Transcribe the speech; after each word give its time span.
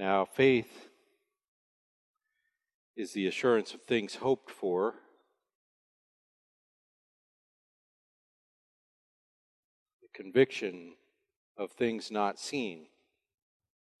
Now, 0.00 0.24
faith 0.24 0.88
is 2.96 3.12
the 3.12 3.26
assurance 3.26 3.74
of 3.74 3.82
things 3.82 4.14
hoped 4.14 4.50
for. 4.50 4.94
The 10.00 10.08
conviction 10.14 10.94
of 11.58 11.72
things 11.72 12.10
not 12.10 12.38
seen. 12.38 12.86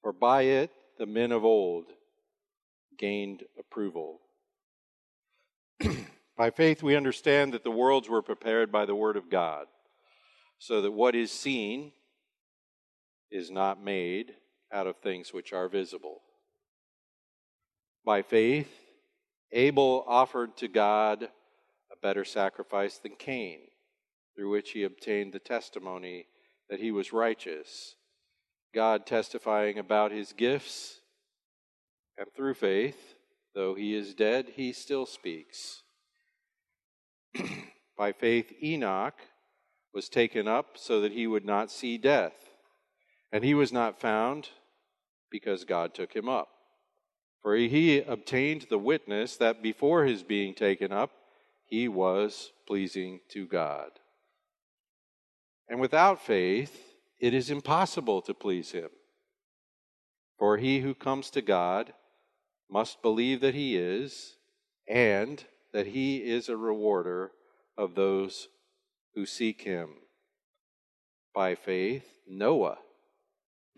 For 0.00 0.14
by 0.14 0.44
it 0.44 0.70
the 0.98 1.04
men 1.04 1.32
of 1.32 1.44
old 1.44 1.84
gained 2.96 3.42
approval. 3.58 4.20
by 6.34 6.48
faith 6.48 6.82
we 6.82 6.96
understand 6.96 7.52
that 7.52 7.62
the 7.62 7.70
worlds 7.70 8.08
were 8.08 8.22
prepared 8.22 8.72
by 8.72 8.86
the 8.86 8.96
Word 8.96 9.18
of 9.18 9.28
God, 9.28 9.66
so 10.58 10.80
that 10.80 10.92
what 10.92 11.14
is 11.14 11.30
seen 11.30 11.92
is 13.30 13.50
not 13.50 13.84
made 13.84 14.32
out 14.72 14.86
of 14.86 14.96
things 14.96 15.32
which 15.32 15.52
are 15.52 15.68
visible. 15.68 16.20
By 18.04 18.22
faith, 18.22 18.70
Abel 19.52 20.04
offered 20.06 20.56
to 20.58 20.68
God 20.68 21.24
a 21.24 21.96
better 22.00 22.24
sacrifice 22.24 22.98
than 22.98 23.16
Cain, 23.16 23.60
through 24.34 24.50
which 24.50 24.70
he 24.70 24.84
obtained 24.84 25.32
the 25.32 25.38
testimony 25.38 26.26
that 26.68 26.80
he 26.80 26.92
was 26.92 27.12
righteous, 27.12 27.96
God 28.72 29.06
testifying 29.06 29.78
about 29.78 30.12
his 30.12 30.32
gifts, 30.32 31.00
and 32.16 32.28
through 32.34 32.54
faith, 32.54 33.14
though 33.54 33.74
he 33.74 33.94
is 33.94 34.14
dead, 34.14 34.52
he 34.54 34.72
still 34.72 35.04
speaks. 35.04 35.82
By 37.98 38.12
faith, 38.12 38.52
Enoch 38.62 39.18
was 39.92 40.08
taken 40.08 40.46
up 40.46 40.76
so 40.76 41.00
that 41.00 41.12
he 41.12 41.26
would 41.26 41.44
not 41.44 41.70
see 41.70 41.98
death, 41.98 42.50
and 43.32 43.42
he 43.42 43.54
was 43.54 43.72
not 43.72 44.00
found 44.00 44.50
because 45.30 45.64
God 45.64 45.94
took 45.94 46.14
him 46.14 46.28
up. 46.28 46.48
For 47.42 47.56
he 47.56 48.00
obtained 48.00 48.66
the 48.68 48.78
witness 48.78 49.36
that 49.36 49.62
before 49.62 50.04
his 50.04 50.22
being 50.22 50.54
taken 50.54 50.92
up, 50.92 51.10
he 51.64 51.88
was 51.88 52.52
pleasing 52.66 53.20
to 53.30 53.46
God. 53.46 53.90
And 55.68 55.80
without 55.80 56.20
faith, 56.20 56.96
it 57.18 57.32
is 57.32 57.50
impossible 57.50 58.22
to 58.22 58.34
please 58.34 58.72
him. 58.72 58.90
For 60.38 60.56
he 60.56 60.80
who 60.80 60.94
comes 60.94 61.30
to 61.30 61.42
God 61.42 61.92
must 62.70 63.02
believe 63.02 63.40
that 63.40 63.54
he 63.54 63.76
is, 63.76 64.36
and 64.88 65.44
that 65.72 65.88
he 65.88 66.18
is 66.18 66.48
a 66.48 66.56
rewarder 66.56 67.30
of 67.76 67.94
those 67.94 68.48
who 69.14 69.26
seek 69.26 69.62
him. 69.62 69.90
By 71.34 71.54
faith, 71.54 72.06
Noah, 72.28 72.78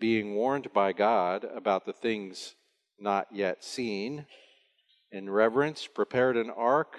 being 0.03 0.35
warned 0.35 0.67
by 0.73 0.91
God 0.91 1.47
about 1.55 1.85
the 1.85 1.93
things 1.93 2.55
not 2.99 3.25
yet 3.31 3.63
seen, 3.63 4.25
in 5.13 5.29
reverence 5.29 5.87
prepared 5.87 6.35
an 6.35 6.49
ark 6.49 6.97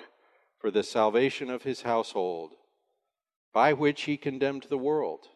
for 0.59 0.71
the 0.71 0.83
salvation 0.83 1.51
of 1.51 1.65
his 1.65 1.83
household, 1.83 2.53
by 3.53 3.75
which 3.75 4.05
he 4.05 4.17
condemned 4.17 4.65
the 4.71 4.79
world, 4.79 5.27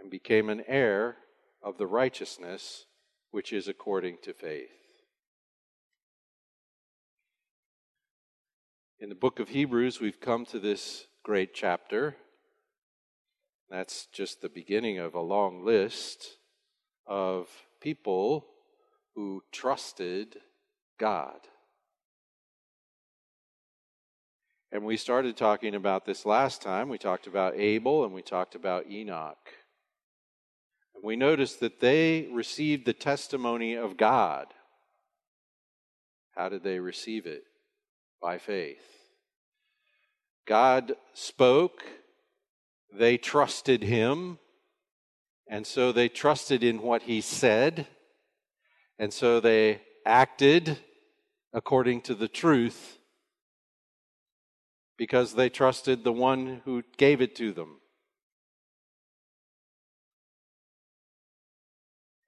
and 0.00 0.10
became 0.10 0.48
an 0.48 0.64
heir 0.66 1.18
of 1.62 1.76
the 1.76 1.86
righteousness 1.86 2.86
which 3.30 3.52
is 3.52 3.68
according 3.68 4.16
to 4.22 4.32
faith. 4.32 4.70
In 8.98 9.10
the 9.10 9.14
book 9.14 9.38
of 9.38 9.50
Hebrews, 9.50 10.00
we've 10.00 10.18
come 10.18 10.46
to 10.46 10.58
this 10.58 11.04
great 11.22 11.52
chapter. 11.52 12.16
That's 13.70 14.06
just 14.06 14.40
the 14.40 14.48
beginning 14.48 14.98
of 14.98 15.14
a 15.14 15.20
long 15.20 15.64
list 15.64 16.36
of 17.06 17.48
people 17.80 18.46
who 19.14 19.42
trusted 19.52 20.36
God. 20.98 21.38
And 24.72 24.84
we 24.84 24.96
started 24.96 25.36
talking 25.36 25.74
about 25.74 26.04
this 26.04 26.26
last 26.26 26.60
time. 26.60 26.88
We 26.88 26.98
talked 26.98 27.26
about 27.26 27.56
Abel 27.56 28.04
and 28.04 28.12
we 28.12 28.22
talked 28.22 28.54
about 28.54 28.90
Enoch. 28.90 29.50
And 30.94 31.04
we 31.04 31.16
noticed 31.16 31.60
that 31.60 31.80
they 31.80 32.28
received 32.32 32.84
the 32.84 32.92
testimony 32.92 33.74
of 33.74 33.96
God. 33.96 34.46
How 36.36 36.48
did 36.48 36.62
they 36.62 36.78
receive 36.78 37.26
it? 37.26 37.44
By 38.20 38.38
faith. 38.38 38.84
God 40.46 40.94
spoke, 41.14 41.82
they 42.98 43.18
trusted 43.18 43.82
him, 43.82 44.38
and 45.48 45.66
so 45.66 45.92
they 45.92 46.08
trusted 46.08 46.62
in 46.64 46.82
what 46.82 47.02
he 47.02 47.20
said 47.20 47.86
and 48.98 49.12
so 49.12 49.40
they 49.40 49.82
acted 50.04 50.78
according 51.52 52.00
to 52.02 52.14
the 52.14 52.28
truth 52.28 52.98
because 54.96 55.34
they 55.34 55.50
trusted 55.50 56.02
the 56.02 56.12
one 56.12 56.62
who 56.64 56.82
gave 56.96 57.20
it 57.20 57.36
to 57.36 57.52
them. 57.52 57.80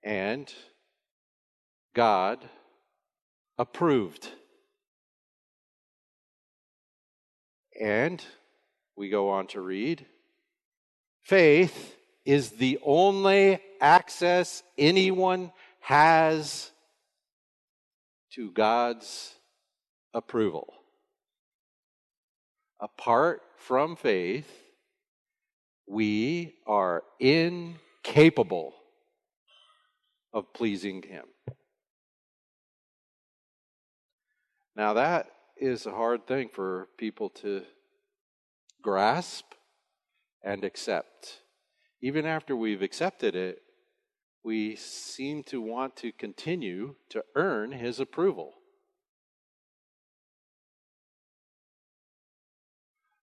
And 0.02 0.52
God 1.94 2.44
approved. 3.56 4.28
And 7.80 8.22
we 8.96 9.08
go 9.08 9.30
on 9.30 9.46
to 9.48 9.60
read 9.60 10.04
faith 11.28 11.94
is 12.24 12.52
the 12.52 12.78
only 12.82 13.60
access 13.82 14.62
anyone 14.78 15.52
has 15.80 16.70
to 18.32 18.50
God's 18.50 19.34
approval. 20.14 20.72
Apart 22.80 23.42
from 23.58 23.94
faith, 23.94 24.50
we 25.86 26.54
are 26.66 27.02
incapable 27.20 28.74
of 30.32 30.54
pleasing 30.54 31.02
Him. 31.02 31.26
Now, 34.74 34.94
that 34.94 35.26
is 35.58 35.84
a 35.84 35.90
hard 35.90 36.26
thing 36.26 36.48
for 36.48 36.88
people 36.96 37.28
to 37.30 37.64
grasp 38.80 39.44
and 40.42 40.64
accept. 40.64 41.40
Even 42.00 42.26
after 42.26 42.56
we've 42.56 42.82
accepted 42.82 43.34
it, 43.34 43.62
we 44.44 44.76
seem 44.76 45.42
to 45.44 45.60
want 45.60 45.96
to 45.96 46.12
continue 46.12 46.94
to 47.10 47.24
earn 47.34 47.72
his 47.72 48.00
approval. 48.00 48.54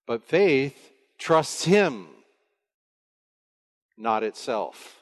But 0.06 0.28
faith 0.28 0.92
trusts 1.18 1.66
him, 1.66 2.08
not 3.98 4.24
itself. 4.24 5.02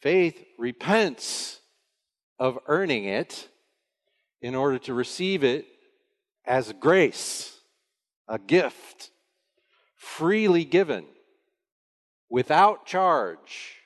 Faith 0.00 0.44
repents 0.58 1.60
of 2.38 2.58
earning 2.66 3.04
it 3.04 3.48
in 4.40 4.56
order 4.56 4.78
to 4.80 4.92
receive 4.92 5.44
it 5.44 5.64
as 6.44 6.72
grace, 6.72 7.56
a 8.26 8.36
gift, 8.36 9.11
freely 10.02 10.64
given 10.64 11.06
without 12.28 12.84
charge, 12.84 13.76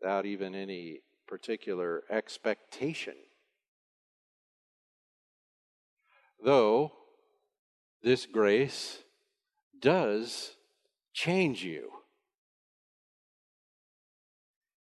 without 0.00 0.24
even 0.24 0.54
any 0.54 1.00
particular 1.28 2.02
expectation. 2.10 3.14
Though 6.42 6.92
this 8.02 8.24
grace 8.24 8.98
does 9.78 10.52
change 11.12 11.62
you. 11.62 11.90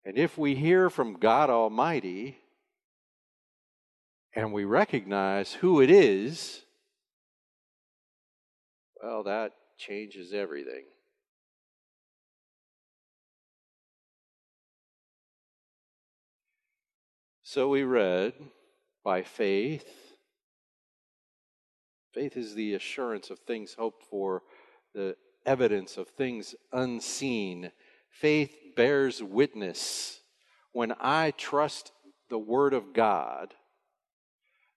And 0.04 0.18
if 0.18 0.38
we 0.38 0.56
hear 0.56 0.89
from 0.89 1.19
God 1.19 1.50
Almighty 1.50 2.38
and 4.36 4.51
we 4.51 4.65
recognize 4.65 5.54
who 5.54 5.80
it 5.80 5.89
is, 5.89 6.65
well, 9.01 9.24
that 9.24 9.54
changes 9.78 10.34
everything. 10.34 10.86
So 17.44 17.69
we 17.69 17.84
read, 17.84 18.34
by 19.04 19.24
faith, 19.24 19.88
faith 22.13 22.38
is 22.38 22.54
the 22.54 22.75
assurance 22.75 23.30
of 23.30 23.40
things 23.40 23.74
hoped 23.74 24.04
for, 24.04 24.44
the 24.94 25.16
evidence 25.46 25.98
of 25.98 26.10
things 26.10 26.54
unseen. 26.72 27.72
Faith 28.12 28.56
bears 28.75 29.24
witness. 29.24 30.19
When 30.74 30.94
I 31.00 31.31
trust 31.31 31.92
the 32.30 32.38
Word 32.38 32.74
of 32.74 32.94
God, 32.94 33.56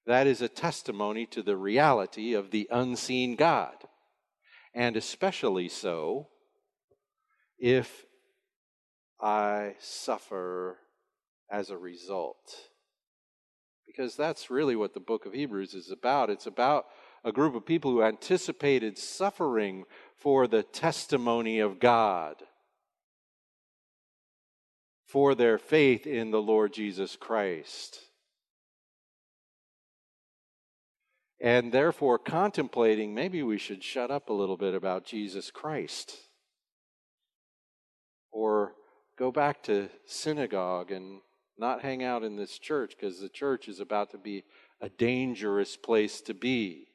that 0.07 0.27
is 0.27 0.41
a 0.41 0.49
testimony 0.49 1.27
to 1.27 1.43
the 1.43 1.57
reality 1.57 2.33
of 2.33 2.51
the 2.51 2.69
unseen 2.71 3.37
God 3.37 3.75
and 4.75 4.97
especially 4.97 5.69
so 5.69 6.29
if 7.59 8.07
I 9.21 9.77
suffer 9.79 10.79
as 11.51 11.71
a 11.71 11.77
result. 11.77 12.57
Because 13.87 14.17
that's 14.17 14.51
really 14.51 14.75
what 14.75 14.95
the 14.95 15.01
book 15.01 15.27
of 15.27 15.35
Hebrews 15.35 15.75
is 15.75 15.91
about. 15.91 16.31
It's 16.31 16.47
about 16.47 16.87
a 17.25 17.31
group 17.33 17.55
of 17.55 17.67
people 17.67 17.91
who 17.91 18.03
anticipated 18.03 18.99
suffering 18.99 19.85
for 20.17 20.47
the 20.47 20.63
testimony 20.63 21.61
of 21.61 21.79
God, 21.79 22.37
for 25.07 25.35
their 25.35 25.59
faith 25.59 26.07
in 26.07 26.31
the 26.31 26.43
Lord 26.43 26.73
Jesus 26.73 27.17
Christ. 27.17 28.01
And 31.43 31.73
therefore, 31.73 32.21
contemplating 32.21 33.15
maybe 33.15 33.43
we 33.43 33.59
should 33.59 33.83
shut 33.83 34.13
up 34.13 34.31
a 34.31 34.33
little 34.33 34.57
bit 34.57 34.75
about 34.75 35.05
Jesus 35.05 35.51
Christ. 35.51 36.17
Or 38.31 38.75
go 39.19 39.33
back 39.33 39.65
to 39.65 39.89
synagogue 40.07 40.93
and 40.93 41.21
not 41.59 41.83
hang 41.83 42.05
out 42.05 42.23
in 42.23 42.37
this 42.37 42.61
church 42.61 42.95
because 42.97 43.21
the 43.21 43.29
church 43.29 43.69
is 43.69 43.81
about 43.81 44.13
to 44.13 44.19
be 44.19 44.45
a 44.81 44.89
dangerous 44.89 45.77
place 45.77 46.21
to 46.23 46.33
be. 46.33 46.87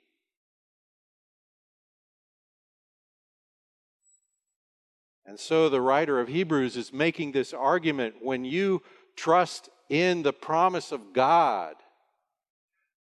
And 5.25 5.37
so 5.37 5.67
the 5.67 5.81
writer 5.81 6.21
of 6.21 6.29
Hebrews 6.29 6.77
is 6.77 6.93
making 6.93 7.33
this 7.33 7.53
argument 7.53 8.15
when 8.21 8.45
you 8.45 8.81
trust 9.17 9.69
in 9.89 10.23
the 10.23 10.31
promise 10.31 10.93
of 10.93 11.11
God, 11.11 11.75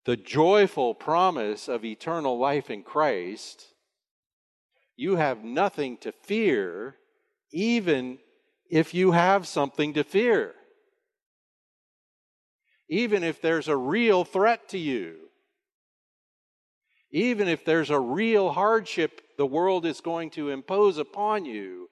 the 0.04 0.16
joyful 0.16 0.94
promise 0.94 1.68
of 1.68 1.84
eternal 1.84 2.38
life 2.38 2.70
in 2.70 2.82
Christ, 2.82 3.66
you 4.96 5.16
have 5.16 5.42
nothing 5.42 5.96
to 5.98 6.12
fear, 6.12 6.96
even 7.52 8.18
if 8.70 8.94
you 8.94 9.12
have 9.12 9.46
something 9.46 9.94
to 9.94 10.04
fear. 10.04 10.54
Even 12.88 13.24
if 13.24 13.40
there's 13.40 13.68
a 13.68 13.76
real 13.76 14.24
threat 14.24 14.68
to 14.68 14.78
you. 14.78 15.16
Even 17.10 17.48
if 17.48 17.64
there's 17.64 17.90
a 17.90 18.00
real 18.00 18.52
hardship 18.52 19.22
the 19.38 19.46
world 19.46 19.86
is 19.86 20.00
going 20.00 20.30
to 20.30 20.50
impose 20.50 20.98
upon 20.98 21.44
you, 21.44 21.88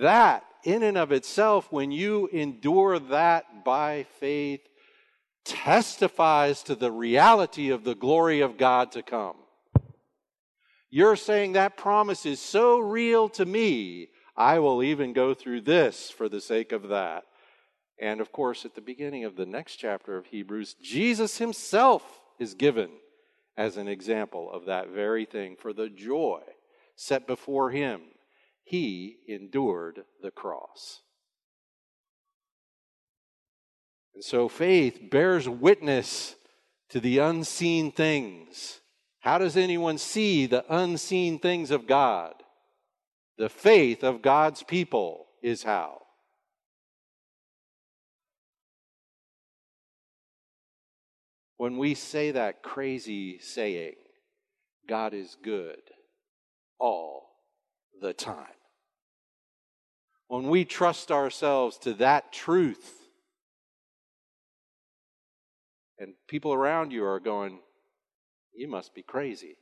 that, 0.00 0.44
in 0.64 0.82
and 0.82 0.98
of 0.98 1.12
itself, 1.12 1.70
when 1.70 1.90
you 1.90 2.26
endure 2.28 2.98
that 2.98 3.64
by 3.64 4.06
faith, 4.18 4.60
testifies 5.46 6.62
to 6.64 6.74
the 6.74 6.92
reality 6.92 7.70
of 7.70 7.84
the 7.84 7.94
glory 7.94 8.40
of 8.40 8.58
God 8.58 8.92
to 8.92 9.02
come. 9.02 9.36
You're 10.90 11.16
saying 11.16 11.52
that 11.52 11.76
promise 11.76 12.26
is 12.26 12.40
so 12.40 12.78
real 12.78 13.28
to 13.30 13.44
me, 13.44 14.08
I 14.36 14.58
will 14.58 14.82
even 14.82 15.12
go 15.12 15.34
through 15.34 15.62
this 15.62 16.10
for 16.10 16.28
the 16.28 16.40
sake 16.40 16.72
of 16.72 16.88
that. 16.88 17.24
And 17.98 18.20
of 18.20 18.32
course, 18.32 18.64
at 18.64 18.74
the 18.74 18.80
beginning 18.80 19.24
of 19.24 19.36
the 19.36 19.46
next 19.46 19.76
chapter 19.76 20.16
of 20.16 20.26
Hebrews, 20.26 20.74
Jesus 20.82 21.38
himself 21.38 22.20
is 22.38 22.54
given 22.54 22.90
as 23.56 23.76
an 23.76 23.88
example 23.88 24.50
of 24.52 24.66
that 24.66 24.90
very 24.90 25.24
thing 25.24 25.56
for 25.56 25.72
the 25.72 25.88
joy 25.88 26.42
set 26.94 27.26
before 27.26 27.70
him 27.70 28.00
he 28.64 29.18
endured 29.28 30.04
the 30.22 30.30
cross. 30.30 31.00
And 34.16 34.24
so 34.24 34.48
faith 34.48 35.10
bears 35.10 35.46
witness 35.48 36.34
to 36.88 37.00
the 37.00 37.18
unseen 37.18 37.92
things. 37.92 38.80
How 39.20 39.36
does 39.36 39.56
anyone 39.56 39.98
see 39.98 40.46
the 40.46 40.64
unseen 40.74 41.38
things 41.38 41.70
of 41.70 41.86
God? 41.86 42.32
The 43.36 43.50
faith 43.50 44.02
of 44.02 44.22
God's 44.22 44.62
people 44.62 45.26
is 45.42 45.62
how. 45.62 46.00
When 51.58 51.76
we 51.76 51.94
say 51.94 52.30
that 52.30 52.62
crazy 52.62 53.38
saying, 53.38 53.96
God 54.88 55.12
is 55.12 55.36
good 55.42 55.80
all 56.78 57.28
the 58.00 58.14
time 58.14 58.46
when 60.28 60.48
we 60.48 60.64
trust 60.64 61.12
ourselves 61.12 61.78
to 61.78 61.94
that 61.94 62.32
truth, 62.32 63.05
and 65.98 66.14
people 66.28 66.52
around 66.52 66.92
you 66.92 67.04
are 67.04 67.20
going, 67.20 67.58
You 68.54 68.68
must 68.68 68.94
be 68.94 69.02
crazy. 69.02 69.56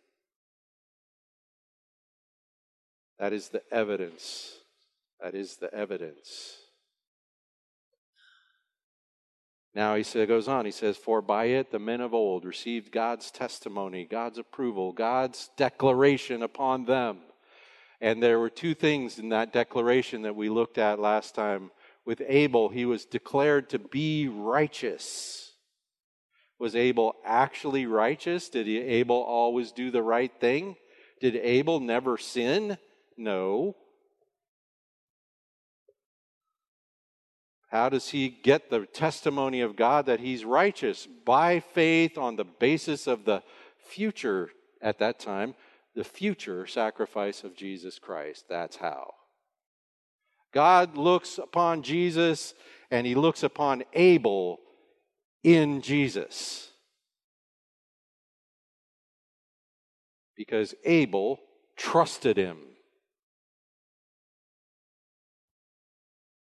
That 3.18 3.32
is 3.32 3.48
the 3.48 3.62
evidence. 3.70 4.58
That 5.22 5.34
is 5.34 5.56
the 5.56 5.72
evidence. 5.72 6.58
Now 9.74 9.96
he 9.96 10.04
said, 10.04 10.28
goes 10.28 10.46
on, 10.46 10.66
he 10.66 10.70
says, 10.70 10.96
For 10.96 11.20
by 11.20 11.46
it 11.46 11.72
the 11.72 11.78
men 11.78 12.00
of 12.00 12.14
old 12.14 12.44
received 12.44 12.92
God's 12.92 13.30
testimony, 13.30 14.04
God's 14.04 14.38
approval, 14.38 14.92
God's 14.92 15.50
declaration 15.56 16.42
upon 16.42 16.84
them. 16.84 17.18
And 18.00 18.22
there 18.22 18.38
were 18.38 18.50
two 18.50 18.74
things 18.74 19.18
in 19.18 19.30
that 19.30 19.52
declaration 19.52 20.22
that 20.22 20.36
we 20.36 20.48
looked 20.48 20.78
at 20.78 21.00
last 21.00 21.34
time. 21.34 21.70
With 22.04 22.22
Abel, 22.26 22.68
he 22.68 22.84
was 22.84 23.04
declared 23.04 23.70
to 23.70 23.78
be 23.78 24.28
righteous. 24.28 25.43
Was 26.58 26.76
Abel 26.76 27.14
actually 27.24 27.86
righteous? 27.86 28.48
Did 28.48 28.68
Abel 28.68 29.16
always 29.16 29.72
do 29.72 29.90
the 29.90 30.02
right 30.02 30.32
thing? 30.40 30.76
Did 31.20 31.36
Abel 31.36 31.80
never 31.80 32.16
sin? 32.16 32.78
No. 33.16 33.76
How 37.70 37.88
does 37.88 38.10
he 38.10 38.28
get 38.28 38.70
the 38.70 38.86
testimony 38.86 39.60
of 39.60 39.74
God 39.74 40.06
that 40.06 40.20
he's 40.20 40.44
righteous? 40.44 41.08
By 41.24 41.60
faith 41.60 42.16
on 42.16 42.36
the 42.36 42.44
basis 42.44 43.06
of 43.06 43.24
the 43.24 43.42
future 43.76 44.50
at 44.80 44.98
that 45.00 45.18
time 45.18 45.54
the 45.94 46.04
future 46.04 46.66
sacrifice 46.66 47.44
of 47.44 47.56
Jesus 47.56 47.98
Christ. 47.98 48.46
That's 48.48 48.76
how. 48.76 49.14
God 50.52 50.96
looks 50.96 51.38
upon 51.38 51.82
Jesus 51.82 52.54
and 52.90 53.06
he 53.06 53.14
looks 53.14 53.42
upon 53.42 53.84
Abel 53.92 54.58
in 55.44 55.82
Jesus. 55.82 56.70
Because 60.36 60.74
Abel 60.84 61.38
trusted 61.76 62.36
him. 62.36 62.58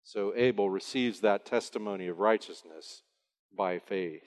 So 0.05 0.33
Abel 0.37 0.71
receives 0.71 1.21
that 1.21 1.45
testimony 1.45 2.07
of 2.07 2.21
righteousness 2.21 3.03
by 3.57 3.81
faith. 3.81 4.23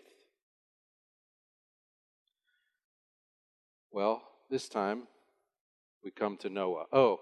Well, 3.92 4.22
this 4.50 4.68
time 4.68 5.04
we 6.04 6.12
come 6.12 6.36
to 6.38 6.50
Noah. 6.50 6.86
Oh, 6.92 7.22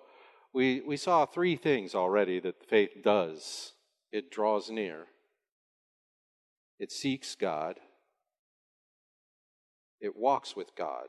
we, 0.52 0.82
we 0.82 0.98
saw 0.98 1.26
three 1.26 1.56
things 1.56 1.94
already 1.94 2.40
that 2.40 2.68
faith 2.68 3.04
does 3.04 3.74
it 4.12 4.32
draws 4.32 4.70
near, 4.70 5.08
it 6.80 6.92
seeks 6.92 7.36
God, 7.36 7.80
it 10.00 10.16
walks 10.16 10.56
with 10.56 10.76
God. 10.76 11.08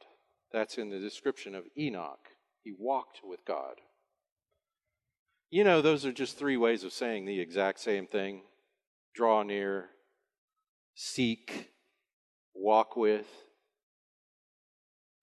That's 0.52 0.78
in 0.78 0.90
the 0.90 0.98
description 0.98 1.54
of 1.54 1.64
Enoch. 1.76 2.28
He 2.62 2.72
walked 2.78 3.20
with 3.24 3.44
God. 3.44 3.80
You 5.50 5.64
know, 5.64 5.82
those 5.82 6.04
are 6.04 6.12
just 6.12 6.38
three 6.38 6.56
ways 6.56 6.84
of 6.84 6.92
saying 6.92 7.24
the 7.24 7.40
exact 7.40 7.80
same 7.80 8.06
thing 8.06 8.42
draw 9.14 9.42
near, 9.42 9.88
seek, 10.94 11.70
walk 12.54 12.96
with 12.96 13.26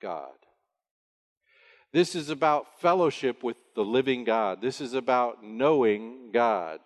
God. 0.01 0.31
This 1.91 2.15
is 2.15 2.29
about 2.29 2.79
fellowship 2.81 3.43
with 3.43 3.57
the 3.75 3.83
living 3.83 4.23
God. 4.23 4.61
This 4.61 4.81
is 4.81 4.93
about 4.93 5.43
knowing 5.43 6.31
God, 6.33 6.79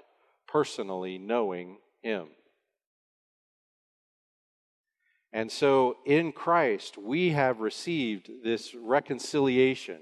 personally 0.48 1.18
knowing 1.18 1.78
Him. 2.02 2.28
And 5.38 5.52
so 5.52 5.98
in 6.04 6.32
Christ, 6.32 6.98
we 6.98 7.30
have 7.30 7.60
received 7.60 8.32
this 8.44 8.74
reconciliation 8.74 10.00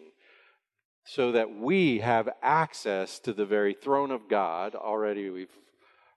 so 1.04 1.34
that 1.34 1.54
we 1.54 2.00
have 2.00 2.30
access 2.42 3.20
to 3.20 3.34
the 3.34 3.46
very 3.46 3.74
throne 3.74 4.12
of 4.12 4.30
God. 4.30 4.76
Already 4.76 5.30
we've 5.30 5.58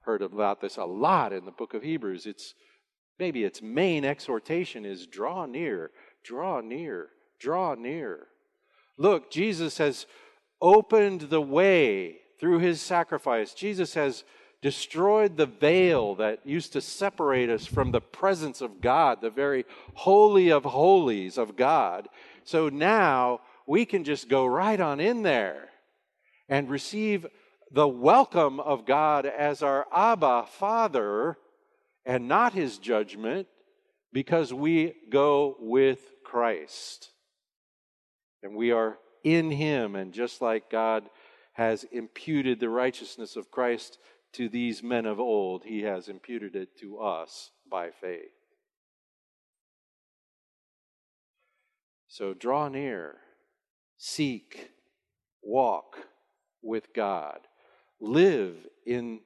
heard 0.02 0.22
about 0.22 0.60
this 0.60 0.76
a 0.76 0.84
lot 0.84 1.32
in 1.32 1.46
the 1.46 1.50
book 1.50 1.74
of 1.74 1.82
Hebrews. 1.82 2.26
It's 2.26 2.54
maybe 3.18 3.42
its 3.42 3.60
main 3.60 4.04
exhortation 4.04 4.84
is 4.84 5.08
draw 5.08 5.46
near, 5.46 5.90
draw 6.22 6.60
near, 6.60 7.08
draw 7.40 7.74
near. 7.74 8.28
Look, 8.98 9.32
Jesus 9.32 9.78
has 9.78 10.06
opened 10.62 11.22
the 11.22 11.42
way 11.42 12.18
through 12.38 12.60
his 12.60 12.80
sacrifice. 12.80 13.52
Jesus 13.52 13.94
has 13.94 14.22
destroyed 14.60 15.36
the 15.36 15.46
veil 15.46 16.16
that 16.16 16.44
used 16.44 16.72
to 16.72 16.80
separate 16.80 17.48
us 17.48 17.64
from 17.64 17.92
the 17.92 18.00
presence 18.00 18.60
of 18.60 18.80
God, 18.80 19.20
the 19.20 19.30
very 19.30 19.64
holy 19.94 20.50
of 20.50 20.64
holies 20.64 21.38
of 21.38 21.56
God. 21.56 22.08
So 22.44 22.68
now 22.68 23.40
we 23.66 23.84
can 23.84 24.04
just 24.04 24.28
go 24.28 24.46
right 24.46 24.80
on 24.80 25.00
in 25.00 25.22
there 25.22 25.68
and 26.48 26.70
receive 26.70 27.26
the 27.70 27.86
welcome 27.86 28.58
of 28.60 28.86
God 28.86 29.26
as 29.26 29.62
our 29.62 29.86
Abba 29.94 30.46
Father 30.50 31.36
and 32.04 32.26
not 32.26 32.54
his 32.54 32.78
judgment 32.78 33.46
because 34.12 34.52
we 34.52 34.94
go 35.10 35.56
with 35.60 36.00
Christ. 36.24 37.10
And 38.42 38.54
we 38.54 38.72
are 38.72 38.98
in 39.22 39.50
him. 39.50 39.94
And 39.94 40.12
just 40.12 40.40
like 40.40 40.70
God 40.70 41.08
has 41.52 41.84
imputed 41.84 42.60
the 42.60 42.68
righteousness 42.68 43.36
of 43.36 43.50
Christ 43.50 43.98
to 44.34 44.48
these 44.48 44.82
men 44.82 45.06
of 45.06 45.18
old, 45.18 45.64
he 45.64 45.82
has 45.82 46.08
imputed 46.08 46.54
it 46.54 46.78
to 46.80 46.98
us 46.98 47.50
by 47.70 47.90
faith. 47.90 48.30
So 52.08 52.34
draw 52.34 52.68
near, 52.68 53.16
seek, 53.96 54.70
walk 55.42 55.96
with 56.62 56.94
God, 56.94 57.38
live 58.00 58.54
in, 58.86 59.20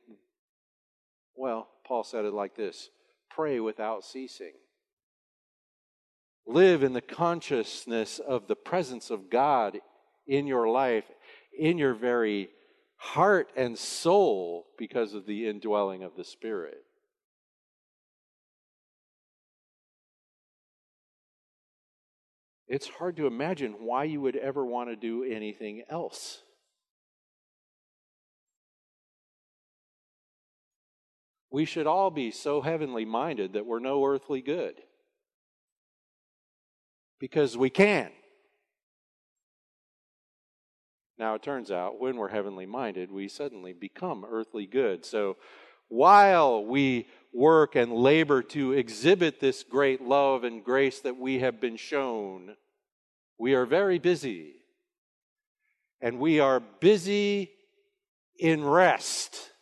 well, 1.35 1.69
Paul 1.87 2.05
said 2.05 2.25
it 2.25 2.35
like 2.35 2.57
this 2.57 2.91
pray 3.31 3.61
without 3.61 4.05
ceasing. 4.05 4.53
Live 6.47 6.83
in 6.83 6.93
the 6.93 7.01
consciousness 7.01 8.19
of 8.19 8.47
the 8.47 8.57
presence 8.57 9.11
of 9.11 9.31
God 9.31 9.79
in 10.27 10.47
your 10.47 10.69
life, 10.69 11.05
in 11.59 11.79
your 11.79 11.95
very 11.95 12.51
heart 13.03 13.51
and 13.57 13.77
soul, 13.77 14.65
because 14.79 15.13
of 15.13 15.27
the 15.27 15.49
indwelling 15.49 16.05
of 16.05 16.13
the 16.17 16.23
Spirit. 16.23 16.85
It's 22.69 22.87
hard 22.87 23.17
to 23.17 23.27
imagine 23.27 23.73
why 23.81 24.05
you 24.05 24.21
would 24.21 24.37
ever 24.37 24.65
want 24.65 24.89
to 24.89 24.95
do 24.95 25.25
anything 25.25 25.83
else. 25.91 26.43
We 31.51 31.65
should 31.65 31.89
all 31.89 32.11
be 32.13 32.31
so 32.31 32.63
heavenly 32.63 33.05
minded 33.05 33.55
that 33.55 33.67
we're 33.67 33.81
no 33.81 34.05
earthly 34.07 34.43
good. 34.43 34.75
Because 37.19 37.57
we 37.57 37.69
can. 37.69 38.13
Now, 41.23 41.37
it 41.37 41.43
turns 41.45 41.71
out 41.71 42.01
when 42.01 42.17
we're 42.17 42.27
heavenly 42.27 42.67
minded, 42.67 43.13
we 43.13 43.29
suddenly 43.29 43.73
become 43.73 44.27
earthly 44.29 44.67
good. 44.67 45.05
So, 45.05 45.37
while 45.87 46.65
we 46.65 47.07
work 47.33 47.77
and 47.77 47.93
labor 47.93 48.43
to 48.43 48.73
exhibit 48.73 49.39
this 49.39 49.63
great 49.63 50.03
love 50.03 50.43
and 50.43 50.65
grace 50.65 50.99
that 51.03 51.17
we 51.17 51.39
have 51.39 51.61
been 51.61 51.77
shown, 51.77 52.57
we 53.39 53.55
are 53.55 53.67
very 53.67 54.01
busy. 54.01 54.55
And 56.01 56.19
we 56.19 56.41
are 56.41 56.59
busy 56.59 57.53
in 58.37 58.65
rest. 58.65 59.53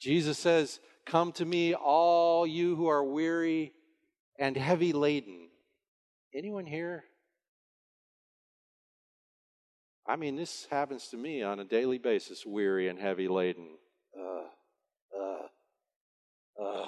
Jesus 0.00 0.38
says, 0.38 0.78
Come 1.06 1.32
to 1.32 1.44
me, 1.44 1.74
all 1.74 2.46
you 2.46 2.76
who 2.76 2.86
are 2.86 3.02
weary 3.02 3.72
and 4.38 4.56
heavy 4.56 4.92
laden. 4.92 5.48
Anyone 6.32 6.66
here? 6.66 7.02
I 10.10 10.16
mean, 10.16 10.34
this 10.34 10.66
happens 10.72 11.06
to 11.10 11.16
me 11.16 11.44
on 11.44 11.60
a 11.60 11.64
daily 11.64 11.98
basis, 11.98 12.44
weary 12.44 12.88
and 12.88 12.98
heavy 12.98 13.28
laden. 13.28 13.68
Uh, 14.18 14.42
uh, 15.16 16.60
uh. 16.60 16.86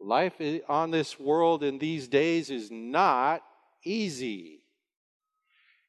Life 0.00 0.34
on 0.68 0.90
this 0.90 1.20
world 1.20 1.62
in 1.62 1.78
these 1.78 2.08
days 2.08 2.50
is 2.50 2.72
not 2.72 3.44
easy. 3.84 4.62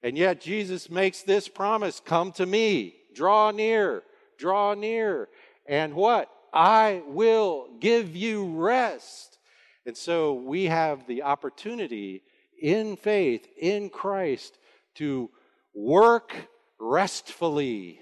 And 0.03 0.15
yet, 0.15 0.39
Jesus 0.39 0.88
makes 0.88 1.24
this 1.24 1.48
promise 1.48 2.00
come 2.00 2.32
to 2.34 2.46
me, 2.46 2.94
draw 3.15 3.50
near, 3.50 4.03
draw 4.38 4.75
near. 4.75 5.29
And 5.65 5.96
what? 5.96 6.29
I 6.53 7.01
will 7.08 7.70
give 7.79 8.15
you 8.15 8.46
rest. 8.46 9.39
And 9.88 9.98
so 9.98 10.36
we 10.36 10.65
have 10.65 11.08
the 11.08 11.24
opportunity 11.24 12.22
in 12.62 12.98
faith, 12.98 13.48
in 13.58 13.90
Christ, 13.90 14.58
to 14.96 15.30
work 15.74 16.36
restfully. 16.80 18.00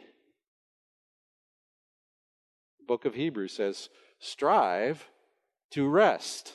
The 2.79 2.85
book 2.85 3.05
of 3.05 3.15
Hebrews 3.15 3.53
says, 3.53 3.89
strive 4.19 5.07
to 5.71 5.88
rest. 5.88 6.53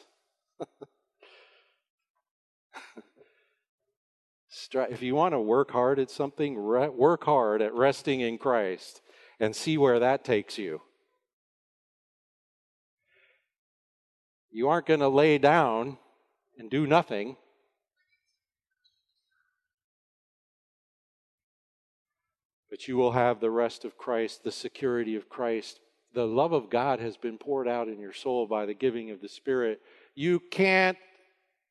if 4.72 5.02
you 5.02 5.14
want 5.14 5.34
to 5.34 5.40
work 5.40 5.70
hard 5.70 5.98
at 5.98 6.10
something, 6.10 6.54
work 6.62 7.24
hard 7.24 7.62
at 7.62 7.74
resting 7.74 8.20
in 8.20 8.38
Christ 8.38 9.02
and 9.38 9.54
see 9.54 9.78
where 9.78 9.98
that 9.98 10.24
takes 10.24 10.58
you. 10.58 10.80
You 14.52 14.68
aren't 14.68 14.86
going 14.86 15.00
to 15.00 15.08
lay 15.08 15.38
down 15.38 15.98
and 16.58 16.70
do 16.70 16.86
nothing. 16.86 17.36
You 22.88 22.96
will 22.96 23.12
have 23.12 23.40
the 23.40 23.50
rest 23.50 23.84
of 23.84 23.96
Christ, 23.96 24.44
the 24.44 24.52
security 24.52 25.16
of 25.16 25.28
Christ. 25.28 25.80
The 26.12 26.26
love 26.26 26.52
of 26.52 26.70
God 26.70 27.00
has 27.00 27.16
been 27.16 27.38
poured 27.38 27.68
out 27.68 27.88
in 27.88 28.00
your 28.00 28.12
soul 28.12 28.46
by 28.46 28.66
the 28.66 28.74
giving 28.74 29.10
of 29.10 29.20
the 29.20 29.28
Spirit. 29.28 29.80
You 30.14 30.40
can't 30.40 30.98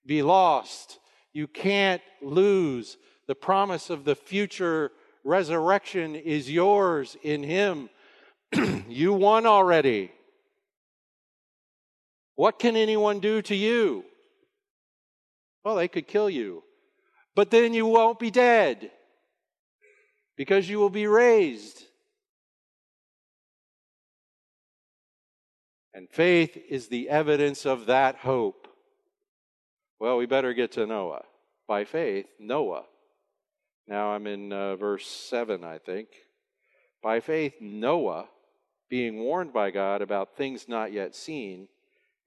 be 0.06 0.22
lost. 0.22 1.00
You 1.34 1.48
can't 1.48 2.02
lose. 2.22 2.98
The 3.28 3.36
promise 3.36 3.90
of 3.90 4.06
the 4.06 4.16
future 4.16 4.92
resurrection 5.24 6.16
is 6.16 6.50
yours 6.50 7.18
in 7.22 7.44
Him. 7.44 7.90
you 8.88 9.14
won 9.14 9.46
already. 9.46 10.12
What 12.36 12.58
can 12.58 12.76
anyone 12.76 13.20
do 13.20 13.42
to 13.42 13.56
you? 13.56 14.06
Well, 15.64 15.76
they 15.76 15.88
could 15.88 16.08
kill 16.08 16.30
you. 16.30 16.64
But 17.36 17.52
then 17.52 17.74
you 17.74 17.86
won't 17.86 18.20
be 18.20 18.32
dead 18.32 18.92
because 20.40 20.68
you 20.68 20.80
will 20.80 20.90
be 20.90 21.06
raised. 21.06 21.84
And 25.94 26.10
faith 26.10 26.58
is 26.68 26.88
the 26.88 27.10
evidence 27.10 27.68
of 27.68 27.86
that 27.86 28.16
hope. 28.16 28.68
Well, 30.00 30.18
we 30.18 30.26
better 30.26 30.56
get 30.56 30.72
to 30.72 30.88
Noah. 30.88 31.26
By 31.68 31.84
faith, 31.84 32.26
Noah 32.40 32.86
now 33.90 34.12
I'm 34.12 34.28
in 34.28 34.54
uh, 34.54 34.76
verse 34.76 35.08
7, 35.08 35.64
I 35.64 35.80
think. 35.80 36.10
By 37.02 37.20
faith, 37.20 37.56
Noah, 37.60 38.28
being 38.88 39.20
warned 39.20 39.52
by 39.52 39.72
God 39.72 40.04
about 40.04 40.38
things 40.38 40.68
not 40.70 40.94
yet 40.94 41.16
seen, 41.16 41.68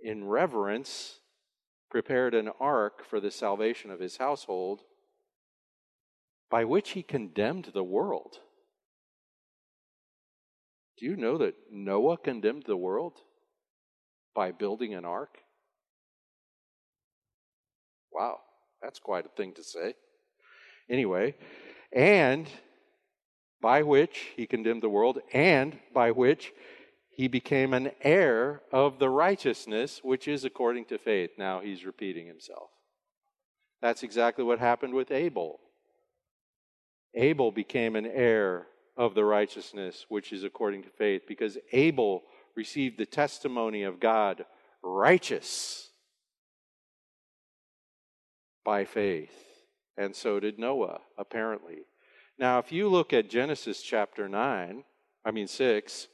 in 0.01 0.27
reverence 0.27 1.21
prepared 1.89 2.35
an 2.35 2.51
ark 2.59 3.05
for 3.09 3.21
the 3.21 3.31
salvation 3.31 3.93
of 3.93 4.01
his 4.01 4.17
household, 4.17 4.81
by 6.53 6.65
which 6.65 6.91
he 6.91 7.03
condemned 7.03 7.71
the 7.73 7.83
world. 7.83 8.37
Do 10.99 11.07
you 11.07 11.17
know 11.17 11.39
that 11.39 11.55
Noah 11.71 12.19
condemned 12.19 12.65
the 12.67 12.77
world 12.77 13.15
by 14.37 14.53
building 14.53 14.93
an 14.93 15.07
ark? 15.07 15.39
Wow, 18.13 18.41
that's 18.83 18.99
quite 18.99 19.25
a 19.25 19.31
thing 19.31 19.55
to 19.55 19.65
say. 19.65 19.95
Anyway, 20.91 21.37
and 21.91 22.47
by 23.63 23.83
which 23.83 24.33
he 24.37 24.47
condemned 24.47 24.83
the 24.83 24.91
world, 24.91 25.21
and 25.33 25.79
by 25.95 26.11
which 26.11 26.53
he 27.09 27.29
became 27.29 27.73
an 27.73 27.93
heir 28.03 28.61
of 28.71 28.99
the 28.99 29.09
righteousness 29.09 30.01
which 30.03 30.29
is 30.29 30.45
according 30.45 30.85
to 30.87 30.99
faith. 30.99 31.31
Now 31.39 31.61
he's 31.61 31.87
repeating 31.87 32.27
himself. 32.27 32.69
That's 33.81 34.03
exactly 34.03 34.45
what 34.45 34.59
happened 34.59 34.93
with 34.93 35.11
Abel. 35.11 35.59
Abel 37.15 37.51
became 37.51 37.97
an 37.97 38.07
heir 38.07 38.67
of 38.97 39.15
the 39.15 39.25
righteousness 39.25 40.07
which 40.09 40.33
is 40.33 40.45
according 40.45 40.83
to 40.83 40.91
faith 40.91 41.23
because 41.27 41.59
Abel 41.73 42.23
received 42.55 42.99
the 42.99 43.07
testimony 43.07 43.83
of 43.83 44.01
God 44.01 44.45
righteous 44.83 45.91
by 48.65 48.85
faith 48.85 49.53
and 49.97 50.15
so 50.15 50.41
did 50.41 50.59
Noah, 50.59 51.01
apparently. 51.19 51.85
Now, 52.39 52.59
if 52.59 52.73
you 52.73 52.89
look 52.89 53.13
at 53.13 53.29
Genesis 53.29 53.83
chapter 53.83 54.29
9, 54.29 54.85
I 55.25 55.31
mean 55.31 55.47
6, 55.47 56.09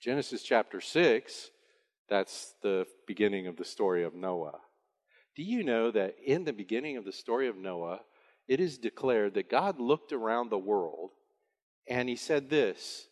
Genesis 0.00 0.42
chapter 0.42 0.80
6, 0.80 1.50
that's 2.08 2.54
the 2.62 2.86
beginning 3.06 3.46
of 3.46 3.56
the 3.56 3.64
story 3.64 4.02
of 4.02 4.14
Noah. 4.14 4.60
Do 5.36 5.42
you 5.42 5.62
know 5.62 5.90
that 5.90 6.16
in 6.24 6.44
the 6.44 6.52
beginning 6.52 6.96
of 6.96 7.04
the 7.04 7.12
story 7.12 7.48
of 7.48 7.56
Noah, 7.56 8.00
it 8.48 8.60
is 8.60 8.78
declared 8.78 9.34
that 9.34 9.50
God 9.50 9.78
looked 9.78 10.12
around 10.12 10.50
the 10.50 10.58
world 10.58 11.10
and 11.86 12.08
he 12.08 12.16
said 12.16 12.50
this 12.50 13.08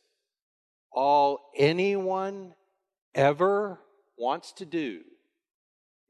All 0.91 1.51
anyone 1.57 2.55
ever 3.15 3.81
wants 4.19 4.53
to 4.55 4.65
do 4.65 5.01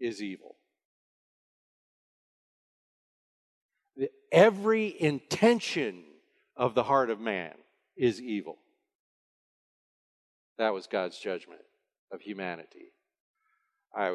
is 0.00 0.22
evil. 0.22 0.56
every 4.32 4.94
intention 5.00 6.04
of 6.56 6.74
the 6.74 6.82
heart 6.82 7.10
of 7.10 7.20
man 7.20 7.54
is 7.96 8.20
evil. 8.20 8.58
That 10.58 10.74
was 10.74 10.86
God's 10.86 11.18
judgment 11.18 11.62
of 12.12 12.20
humanity. 12.20 12.92
I, 13.94 14.08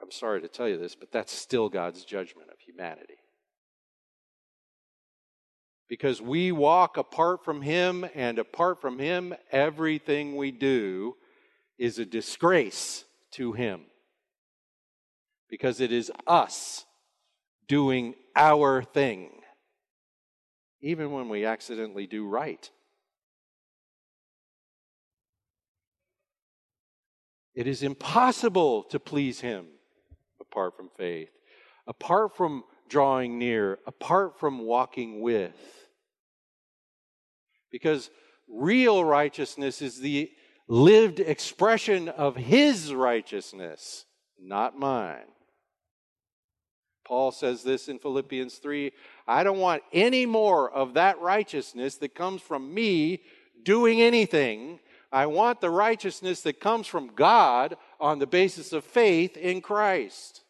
I'm 0.00 0.10
sorry 0.10 0.40
to 0.42 0.48
tell 0.48 0.68
you 0.68 0.78
this, 0.78 0.94
but 0.94 1.10
that's 1.12 1.32
still 1.32 1.68
God's 1.68 2.04
judgment 2.04 2.50
of 2.50 2.56
humanity. 2.64 3.21
Because 5.92 6.22
we 6.22 6.52
walk 6.52 6.96
apart 6.96 7.44
from 7.44 7.60
Him, 7.60 8.06
and 8.14 8.38
apart 8.38 8.80
from 8.80 8.98
Him, 8.98 9.34
everything 9.50 10.36
we 10.36 10.50
do 10.50 11.16
is 11.76 11.98
a 11.98 12.06
disgrace 12.06 13.04
to 13.32 13.52
Him. 13.52 13.82
Because 15.50 15.82
it 15.82 15.92
is 15.92 16.10
us 16.26 16.86
doing 17.68 18.14
our 18.34 18.82
thing, 18.82 19.32
even 20.80 21.10
when 21.10 21.28
we 21.28 21.44
accidentally 21.44 22.06
do 22.06 22.26
right. 22.26 22.70
It 27.54 27.66
is 27.66 27.82
impossible 27.82 28.84
to 28.84 28.98
please 28.98 29.40
Him 29.40 29.66
apart 30.40 30.74
from 30.74 30.88
faith, 30.96 31.28
apart 31.86 32.34
from 32.34 32.64
drawing 32.88 33.38
near, 33.38 33.78
apart 33.86 34.40
from 34.40 34.60
walking 34.60 35.20
with. 35.20 35.80
Because 37.72 38.10
real 38.48 39.04
righteousness 39.04 39.82
is 39.82 39.98
the 39.98 40.30
lived 40.68 41.18
expression 41.18 42.08
of 42.08 42.36
His 42.36 42.94
righteousness, 42.94 44.04
not 44.40 44.78
mine. 44.78 45.24
Paul 47.04 47.32
says 47.32 47.64
this 47.64 47.88
in 47.88 47.98
Philippians 47.98 48.54
3 48.58 48.92
I 49.26 49.42
don't 49.42 49.58
want 49.58 49.82
any 49.92 50.24
more 50.24 50.70
of 50.70 50.94
that 50.94 51.20
righteousness 51.20 51.96
that 51.96 52.14
comes 52.14 52.40
from 52.40 52.72
me 52.72 53.22
doing 53.64 54.00
anything 54.00 54.78
I 55.12 55.26
want 55.26 55.60
the 55.60 55.70
righteousness 55.70 56.40
that 56.42 56.58
comes 56.58 56.86
from 56.86 57.14
God 57.14 57.76
on 58.00 58.18
the 58.18 58.26
basis 58.26 58.72
of 58.72 58.82
faith 58.82 59.36
in 59.36 59.60
Christ. 59.60 60.42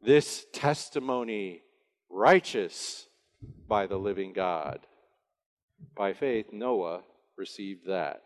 This 0.00 0.46
testimony, 0.54 1.60
righteous 2.08 3.06
by 3.68 3.86
the 3.86 3.96
living 3.96 4.32
God. 4.32 4.80
By 5.96 6.12
faith, 6.12 6.46
Noah 6.52 7.02
received 7.36 7.86
that. 7.86 8.22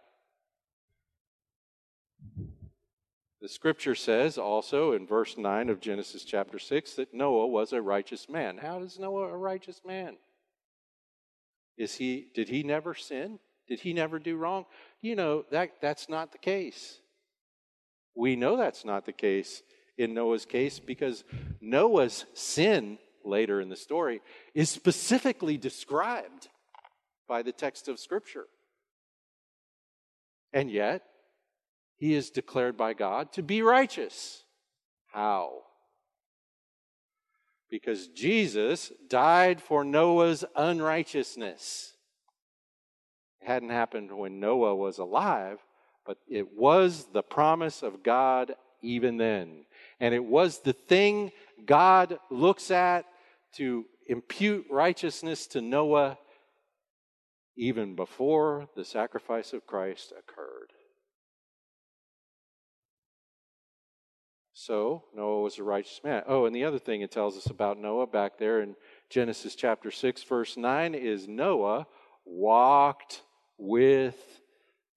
The 3.40 3.48
scripture 3.48 3.94
says 3.94 4.38
also 4.38 4.92
in 4.92 5.06
verse 5.06 5.36
9 5.36 5.68
of 5.68 5.80
Genesis 5.80 6.24
chapter 6.24 6.58
6 6.58 6.94
that 6.94 7.14
Noah 7.14 7.46
was 7.46 7.72
a 7.72 7.82
righteous 7.82 8.28
man. 8.28 8.58
How 8.58 8.80
is 8.82 8.98
Noah 8.98 9.28
a 9.28 9.36
righteous 9.36 9.82
man? 9.86 10.16
Is 11.76 11.94
he 11.94 12.28
did 12.34 12.48
he 12.48 12.62
never 12.62 12.94
sin? 12.94 13.38
Did 13.68 13.80
he 13.80 13.92
never 13.92 14.18
do 14.18 14.36
wrong? 14.36 14.64
You 15.00 15.16
know, 15.16 15.44
that, 15.50 15.72
that's 15.80 16.08
not 16.08 16.32
the 16.32 16.38
case. 16.38 17.00
We 18.14 18.36
know 18.36 18.56
that's 18.56 18.84
not 18.84 19.04
the 19.04 19.12
case 19.12 19.62
in 19.98 20.14
Noah's 20.14 20.46
case 20.46 20.78
because 20.78 21.24
Noah's 21.60 22.26
sin 22.32 22.98
later 23.26 23.60
in 23.60 23.68
the 23.68 23.76
story 23.76 24.20
is 24.54 24.70
specifically 24.70 25.58
described 25.58 26.48
by 27.28 27.42
the 27.42 27.52
text 27.52 27.88
of 27.88 27.98
Scripture. 28.00 28.46
And 30.52 30.70
yet, 30.70 31.02
he 31.96 32.14
is 32.14 32.30
declared 32.30 32.76
by 32.76 32.94
God 32.94 33.32
to 33.34 33.42
be 33.42 33.62
righteous. 33.62 34.44
How? 35.12 35.62
Because 37.70 38.08
Jesus 38.08 38.92
died 39.08 39.60
for 39.60 39.84
Noah's 39.84 40.44
unrighteousness 40.54 41.94
It 43.40 43.48
hadn't 43.48 43.70
happened 43.70 44.16
when 44.16 44.40
Noah 44.40 44.76
was 44.76 44.98
alive, 44.98 45.58
but 46.06 46.18
it 46.28 46.56
was 46.56 47.06
the 47.12 47.22
promise 47.22 47.82
of 47.82 48.02
God 48.02 48.54
even 48.82 49.16
then. 49.16 49.64
And 50.00 50.14
it 50.14 50.24
was 50.24 50.60
the 50.60 50.72
thing 50.74 51.32
God 51.64 52.18
looks 52.30 52.70
at 52.70 53.04
to 53.56 53.84
impute 54.06 54.66
righteousness 54.70 55.46
to 55.48 55.60
Noah 55.60 56.18
even 57.56 57.96
before 57.96 58.68
the 58.76 58.84
sacrifice 58.84 59.52
of 59.52 59.66
Christ 59.66 60.12
occurred. 60.12 60.72
So, 64.52 65.04
Noah 65.14 65.42
was 65.42 65.58
a 65.58 65.62
righteous 65.62 66.00
man. 66.02 66.22
Oh, 66.26 66.46
and 66.46 66.54
the 66.54 66.64
other 66.64 66.78
thing 66.78 67.02
it 67.02 67.10
tells 67.10 67.36
us 67.36 67.46
about 67.46 67.78
Noah 67.78 68.06
back 68.06 68.38
there 68.38 68.62
in 68.62 68.74
Genesis 69.10 69.54
chapter 69.54 69.90
6, 69.90 70.22
verse 70.22 70.56
9 70.56 70.94
is 70.94 71.28
Noah 71.28 71.86
walked 72.24 73.22
with 73.58 74.16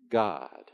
God. 0.09 0.71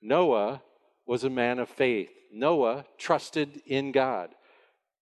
Noah 0.00 0.62
was 1.06 1.24
a 1.24 1.30
man 1.30 1.58
of 1.58 1.68
faith. 1.68 2.10
Noah 2.32 2.86
trusted 2.98 3.60
in 3.66 3.92
God. 3.92 4.30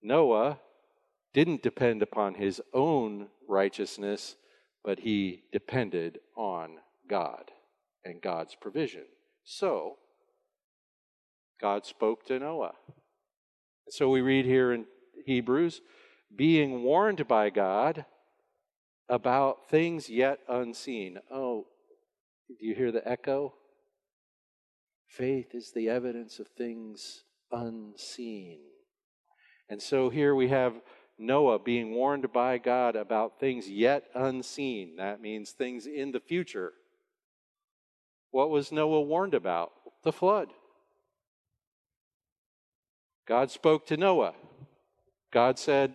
Noah 0.02 0.58
didn't 1.38 1.62
depend 1.62 2.02
upon 2.02 2.34
his 2.34 2.60
own 2.74 3.28
righteousness, 3.46 4.34
but 4.82 4.98
he 4.98 5.44
depended 5.52 6.18
on 6.36 6.78
God 7.08 7.52
and 8.04 8.20
God's 8.20 8.56
provision. 8.56 9.04
So, 9.44 9.98
God 11.60 11.86
spoke 11.86 12.26
to 12.26 12.40
Noah. 12.40 12.72
So 13.88 14.08
we 14.08 14.20
read 14.20 14.46
here 14.46 14.72
in 14.72 14.86
Hebrews 15.26 15.80
being 16.34 16.82
warned 16.82 17.28
by 17.28 17.50
God 17.50 18.04
about 19.08 19.70
things 19.70 20.10
yet 20.10 20.40
unseen. 20.48 21.18
Oh, 21.30 21.66
do 22.48 22.66
you 22.66 22.74
hear 22.74 22.90
the 22.90 23.08
echo? 23.08 23.54
Faith 25.06 25.54
is 25.54 25.70
the 25.72 25.88
evidence 25.88 26.40
of 26.40 26.48
things 26.48 27.22
unseen. 27.52 28.58
And 29.68 29.80
so 29.80 30.08
here 30.08 30.34
we 30.34 30.48
have 30.48 30.74
Noah 31.18 31.58
being 31.58 31.94
warned 31.94 32.32
by 32.32 32.58
God 32.58 32.94
about 32.94 33.40
things 33.40 33.68
yet 33.68 34.04
unseen. 34.14 34.96
That 34.96 35.20
means 35.20 35.50
things 35.50 35.86
in 35.86 36.12
the 36.12 36.20
future. 36.20 36.72
What 38.30 38.50
was 38.50 38.70
Noah 38.70 39.02
warned 39.02 39.34
about? 39.34 39.72
The 40.04 40.12
flood. 40.12 40.48
God 43.26 43.50
spoke 43.50 43.86
to 43.86 43.96
Noah. 43.96 44.34
God 45.32 45.58
said, 45.58 45.94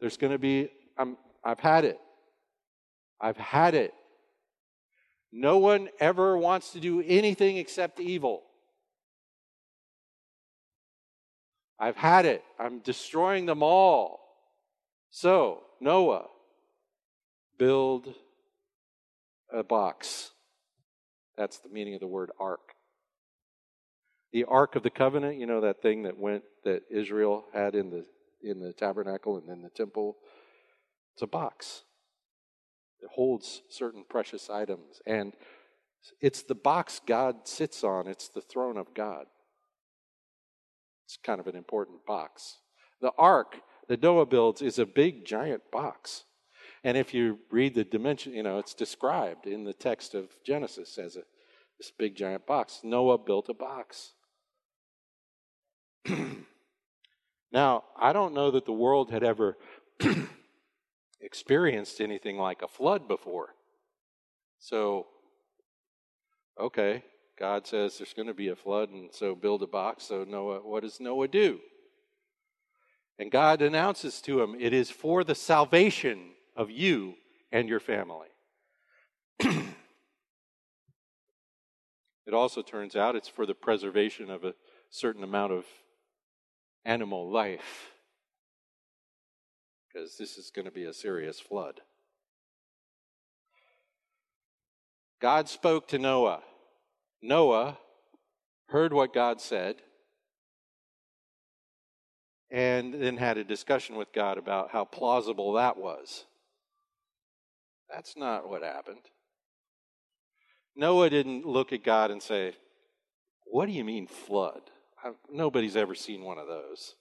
There's 0.00 0.16
going 0.16 0.32
to 0.32 0.38
be, 0.38 0.70
I'm, 0.96 1.16
I've 1.44 1.60
had 1.60 1.84
it. 1.84 1.98
I've 3.20 3.36
had 3.36 3.74
it. 3.74 3.92
No 5.32 5.58
one 5.58 5.88
ever 5.98 6.38
wants 6.38 6.72
to 6.72 6.80
do 6.80 7.02
anything 7.06 7.56
except 7.56 8.00
evil. 8.00 8.42
I've 11.78 11.96
had 11.96 12.26
it. 12.26 12.44
I'm 12.58 12.80
destroying 12.80 13.46
them 13.46 13.62
all. 13.62 14.19
So, 15.10 15.62
Noah, 15.80 16.26
build 17.58 18.14
a 19.52 19.62
box. 19.62 20.30
That's 21.36 21.58
the 21.58 21.68
meaning 21.68 21.94
of 21.94 22.00
the 22.00 22.06
word 22.06 22.30
ark. 22.38 22.60
The 24.32 24.44
ark 24.44 24.76
of 24.76 24.82
the 24.82 24.90
covenant, 24.90 25.38
you 25.38 25.46
know 25.46 25.60
that 25.62 25.82
thing 25.82 26.04
that 26.04 26.18
went 26.18 26.44
that 26.64 26.82
Israel 26.90 27.44
had 27.52 27.74
in 27.74 27.90
the 27.90 28.04
in 28.42 28.60
the 28.60 28.72
tabernacle 28.72 29.36
and 29.36 29.48
in 29.48 29.62
the 29.62 29.70
temple. 29.70 30.16
It's 31.14 31.22
a 31.22 31.26
box. 31.26 31.82
It 33.02 33.10
holds 33.12 33.62
certain 33.70 34.04
precious 34.08 34.48
items. 34.48 35.00
And 35.06 35.34
it's 36.20 36.42
the 36.42 36.54
box 36.54 37.00
God 37.06 37.48
sits 37.48 37.84
on, 37.84 38.06
it's 38.06 38.28
the 38.28 38.40
throne 38.40 38.76
of 38.76 38.94
God. 38.94 39.26
It's 41.06 41.18
kind 41.22 41.40
of 41.40 41.46
an 41.46 41.56
important 41.56 42.06
box. 42.06 42.58
The 43.00 43.12
ark 43.18 43.56
that 43.88 44.02
Noah 44.02 44.26
builds 44.26 44.62
is 44.62 44.78
a 44.78 44.86
big, 44.86 45.24
giant 45.24 45.62
box. 45.70 46.24
And 46.82 46.96
if 46.96 47.12
you 47.12 47.38
read 47.50 47.74
the 47.74 47.84
dimension, 47.84 48.32
you 48.32 48.42
know, 48.42 48.58
it's 48.58 48.74
described 48.74 49.46
in 49.46 49.64
the 49.64 49.72
text 49.72 50.14
of 50.14 50.28
Genesis 50.44 50.96
as 50.98 51.16
a, 51.16 51.22
this 51.78 51.90
big, 51.96 52.14
giant 52.14 52.46
box. 52.46 52.80
Noah 52.82 53.18
built 53.18 53.48
a 53.48 53.54
box. 53.54 54.12
now, 57.52 57.84
I 57.98 58.12
don't 58.12 58.34
know 58.34 58.50
that 58.52 58.64
the 58.64 58.72
world 58.72 59.10
had 59.10 59.22
ever 59.22 59.58
experienced 61.20 62.00
anything 62.00 62.38
like 62.38 62.62
a 62.62 62.68
flood 62.68 63.06
before. 63.06 63.50
So, 64.58 65.06
okay, 66.58 67.04
God 67.38 67.66
says 67.66 67.98
there's 67.98 68.14
going 68.14 68.28
to 68.28 68.34
be 68.34 68.48
a 68.48 68.56
flood, 68.56 68.90
and 68.90 69.10
so 69.12 69.34
build 69.34 69.62
a 69.62 69.66
box. 69.66 70.04
So, 70.04 70.24
Noah, 70.24 70.60
what 70.60 70.82
does 70.82 71.00
Noah 71.00 71.28
do? 71.28 71.60
And 73.20 73.30
God 73.30 73.60
announces 73.60 74.22
to 74.22 74.40
him, 74.40 74.56
It 74.58 74.72
is 74.72 74.90
for 74.90 75.22
the 75.24 75.34
salvation 75.34 76.30
of 76.56 76.70
you 76.70 77.16
and 77.52 77.68
your 77.68 77.78
family. 77.78 78.28
it 79.38 79.66
also 82.32 82.62
turns 82.62 82.96
out 82.96 83.16
it's 83.16 83.28
for 83.28 83.44
the 83.44 83.52
preservation 83.52 84.30
of 84.30 84.44
a 84.44 84.54
certain 84.88 85.22
amount 85.22 85.52
of 85.52 85.66
animal 86.86 87.30
life. 87.30 87.90
because 89.92 90.16
this 90.16 90.38
is 90.38 90.50
going 90.50 90.64
to 90.64 90.70
be 90.70 90.84
a 90.84 90.94
serious 90.94 91.38
flood. 91.38 91.82
God 95.20 95.46
spoke 95.46 95.88
to 95.88 95.98
Noah. 95.98 96.40
Noah 97.20 97.76
heard 98.68 98.94
what 98.94 99.12
God 99.12 99.42
said 99.42 99.82
and 102.50 102.94
then 102.94 103.16
had 103.16 103.38
a 103.38 103.44
discussion 103.44 103.96
with 103.96 104.12
God 104.12 104.38
about 104.38 104.70
how 104.70 104.84
plausible 104.84 105.52
that 105.54 105.76
was. 105.76 106.24
That's 107.92 108.16
not 108.16 108.48
what 108.48 108.62
happened. 108.62 109.02
Noah 110.76 111.10
didn't 111.10 111.46
look 111.46 111.72
at 111.72 111.84
God 111.84 112.10
and 112.10 112.22
say, 112.22 112.54
What 113.44 113.66
do 113.66 113.72
you 113.72 113.84
mean 113.84 114.06
flood? 114.06 114.62
I've, 115.04 115.14
nobody's 115.30 115.76
ever 115.76 115.94
seen 115.94 116.22
one 116.22 116.38
of 116.38 116.46
those. 116.46 116.94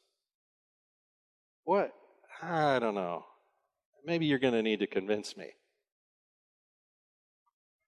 What? 1.63 1.93
I 2.41 2.79
don't 2.79 2.95
know. 2.95 3.25
Maybe 4.05 4.25
you're 4.25 4.39
going 4.39 4.53
to 4.53 4.63
need 4.63 4.79
to 4.79 4.87
convince 4.87 5.35
me. 5.35 5.51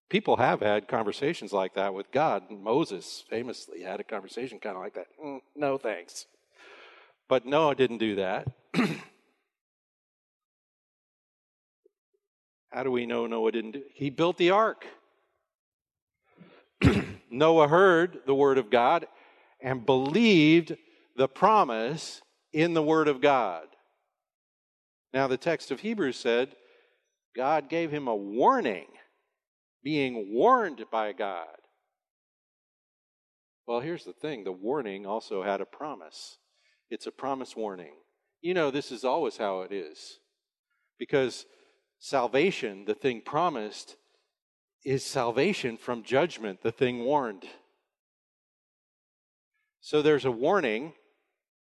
People 0.09 0.35
have 0.35 0.59
had 0.59 0.89
conversations 0.89 1.53
like 1.53 1.73
that 1.75 1.93
with 1.93 2.11
God. 2.11 2.43
Moses 2.51 3.23
famously 3.29 3.81
had 3.81 4.01
a 4.01 4.03
conversation 4.03 4.59
kind 4.59 4.75
of 4.75 4.83
like 4.83 4.93
that. 4.95 5.07
Mm, 5.23 5.39
no, 5.55 5.77
thanks. 5.77 6.25
But 7.31 7.45
Noah 7.45 7.75
didn't 7.75 7.99
do 7.99 8.15
that. 8.15 8.45
How 12.73 12.83
do 12.83 12.91
we 12.91 13.05
know 13.05 13.25
Noah 13.25 13.53
didn't 13.53 13.71
do 13.71 13.83
He 13.93 14.09
built 14.09 14.35
the 14.35 14.49
ark. 14.49 14.85
Noah 17.31 17.69
heard 17.69 18.19
the 18.25 18.35
word 18.35 18.57
of 18.57 18.69
God 18.69 19.07
and 19.61 19.85
believed 19.85 20.75
the 21.15 21.29
promise 21.29 22.21
in 22.51 22.73
the 22.73 22.83
word 22.83 23.07
of 23.07 23.21
God. 23.21 23.67
Now, 25.13 25.27
the 25.27 25.37
text 25.37 25.71
of 25.71 25.79
Hebrews 25.79 26.17
said 26.17 26.53
God 27.33 27.69
gave 27.69 27.91
him 27.91 28.09
a 28.09 28.15
warning, 28.15 28.87
being 29.81 30.33
warned 30.33 30.83
by 30.91 31.13
God. 31.13 31.47
Well, 33.65 33.79
here's 33.79 34.03
the 34.03 34.11
thing 34.11 34.43
the 34.43 34.51
warning 34.51 35.05
also 35.05 35.43
had 35.43 35.61
a 35.61 35.65
promise. 35.65 36.39
It's 36.91 37.07
a 37.07 37.11
promise 37.11 37.55
warning. 37.55 37.93
You 38.41 38.53
know, 38.53 38.69
this 38.69 38.91
is 38.91 39.05
always 39.05 39.37
how 39.37 39.61
it 39.61 39.71
is. 39.71 40.19
Because 40.99 41.45
salvation, 41.99 42.83
the 42.85 42.93
thing 42.93 43.21
promised, 43.21 43.95
is 44.83 45.05
salvation 45.05 45.77
from 45.77 46.03
judgment, 46.03 46.61
the 46.61 46.71
thing 46.71 47.05
warned. 47.05 47.45
So 49.79 50.01
there's 50.01 50.25
a 50.25 50.31
warning, 50.31 50.93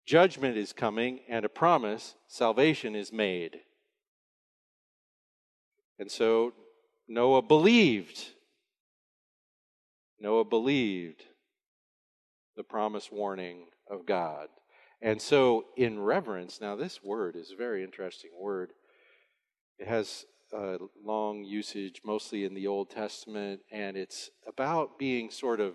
judgment 0.06 0.58
is 0.58 0.74
coming, 0.74 1.20
and 1.28 1.46
a 1.46 1.48
promise, 1.48 2.16
salvation 2.28 2.94
is 2.94 3.10
made. 3.10 3.60
And 5.98 6.10
so 6.10 6.52
Noah 7.08 7.42
believed. 7.42 8.28
Noah 10.20 10.44
believed 10.44 11.22
the 12.56 12.62
promise 12.62 13.10
warning 13.10 13.68
of 13.90 14.04
God. 14.04 14.48
And 15.04 15.20
so, 15.20 15.66
in 15.76 16.00
reverence, 16.00 16.62
now 16.62 16.76
this 16.76 17.04
word 17.04 17.36
is 17.36 17.50
a 17.50 17.56
very 17.56 17.84
interesting 17.84 18.30
word. 18.40 18.72
It 19.78 19.86
has 19.86 20.24
a 20.50 20.78
long 21.04 21.44
usage, 21.44 22.00
mostly 22.06 22.44
in 22.44 22.54
the 22.54 22.66
Old 22.66 22.88
Testament, 22.88 23.60
and 23.70 23.98
it's 23.98 24.30
about 24.46 24.98
being 24.98 25.28
sort 25.28 25.60
of 25.60 25.74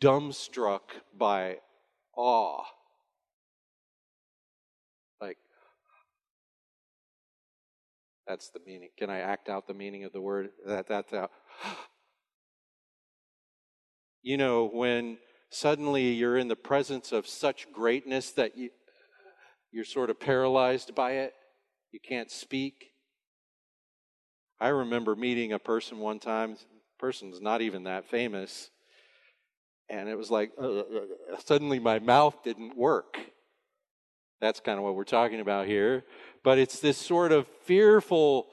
dumbstruck 0.00 0.80
by 1.14 1.58
awe. 2.16 2.62
Like, 5.20 5.36
that's 8.26 8.48
the 8.48 8.60
meaning. 8.64 8.88
Can 8.98 9.10
I 9.10 9.18
act 9.18 9.50
out 9.50 9.66
the 9.66 9.74
meaning 9.74 10.04
of 10.04 10.12
the 10.14 10.22
word? 10.22 10.48
That 10.64 10.88
that's 10.88 11.12
out. 11.12 11.30
You 14.22 14.38
know, 14.38 14.70
when 14.72 15.18
suddenly 15.52 16.12
you're 16.12 16.38
in 16.38 16.48
the 16.48 16.56
presence 16.56 17.12
of 17.12 17.26
such 17.26 17.70
greatness 17.72 18.30
that 18.32 18.56
you 18.56 18.70
you're 19.70 19.84
sort 19.84 20.10
of 20.10 20.20
paralyzed 20.20 20.94
by 20.94 21.12
it. 21.12 21.32
You 21.92 22.00
can't 22.00 22.30
speak. 22.30 22.92
I 24.60 24.68
remember 24.68 25.16
meeting 25.16 25.52
a 25.52 25.58
person 25.58 25.98
one 25.98 26.18
time. 26.18 26.56
Person's 26.98 27.40
not 27.40 27.62
even 27.62 27.84
that 27.84 28.08
famous, 28.08 28.70
and 29.88 30.08
it 30.08 30.16
was 30.16 30.30
like 30.30 30.52
uh, 30.60 30.66
uh, 30.66 30.80
uh, 30.80 31.40
suddenly 31.44 31.78
my 31.78 31.98
mouth 31.98 32.36
didn't 32.44 32.76
work. 32.76 33.18
That's 34.40 34.60
kind 34.60 34.78
of 34.78 34.84
what 34.84 34.94
we're 34.94 35.04
talking 35.04 35.40
about 35.40 35.66
here. 35.66 36.04
But 36.44 36.58
it's 36.58 36.80
this 36.80 36.98
sort 36.98 37.32
of 37.32 37.46
fearful. 37.64 38.46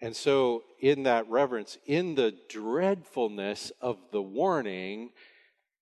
And 0.00 0.14
so, 0.14 0.62
in 0.80 1.04
that 1.04 1.28
reverence, 1.30 1.78
in 1.86 2.14
the 2.14 2.34
dreadfulness 2.48 3.72
of 3.80 3.98
the 4.12 4.20
warning, 4.20 5.10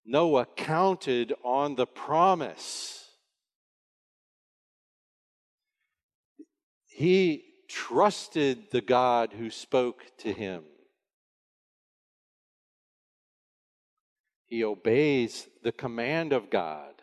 Noah 0.06 0.46
counted 0.56 1.34
on 1.42 1.74
the 1.74 1.86
promise. 1.86 3.10
He 6.86 7.44
trusted 7.68 8.70
the 8.70 8.80
God 8.80 9.32
who 9.32 9.50
spoke 9.50 10.04
to 10.18 10.32
him. 10.32 10.62
He 14.46 14.62
obeys 14.62 15.48
the 15.64 15.72
command 15.72 16.32
of 16.32 16.50
God 16.50 16.94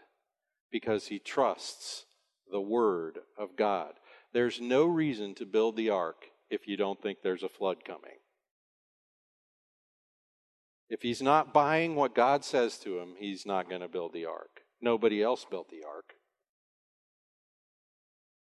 because 0.71 1.07
he 1.07 1.19
trusts 1.19 2.05
the 2.49 2.61
word 2.61 3.19
of 3.37 3.57
God. 3.57 3.93
There's 4.31 4.61
no 4.61 4.85
reason 4.85 5.35
to 5.35 5.45
build 5.45 5.75
the 5.75 5.89
ark 5.89 6.30
if 6.51 6.67
you 6.67 6.77
don't 6.77 7.01
think 7.01 7.19
there's 7.23 7.43
a 7.43 7.49
flood 7.49 7.77
coming. 7.85 8.19
If 10.89 11.01
he's 11.01 11.21
not 11.21 11.53
buying 11.53 11.95
what 11.95 12.13
God 12.13 12.43
says 12.43 12.77
to 12.79 12.99
him, 12.99 13.15
he's 13.17 13.45
not 13.45 13.69
going 13.69 13.81
to 13.81 13.87
build 13.87 14.11
the 14.13 14.25
ark. 14.25 14.61
Nobody 14.81 15.23
else 15.23 15.45
built 15.49 15.69
the 15.69 15.87
ark. 15.87 16.13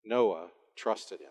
Noah 0.04 0.46
trusted 0.74 1.20
him. 1.20 1.28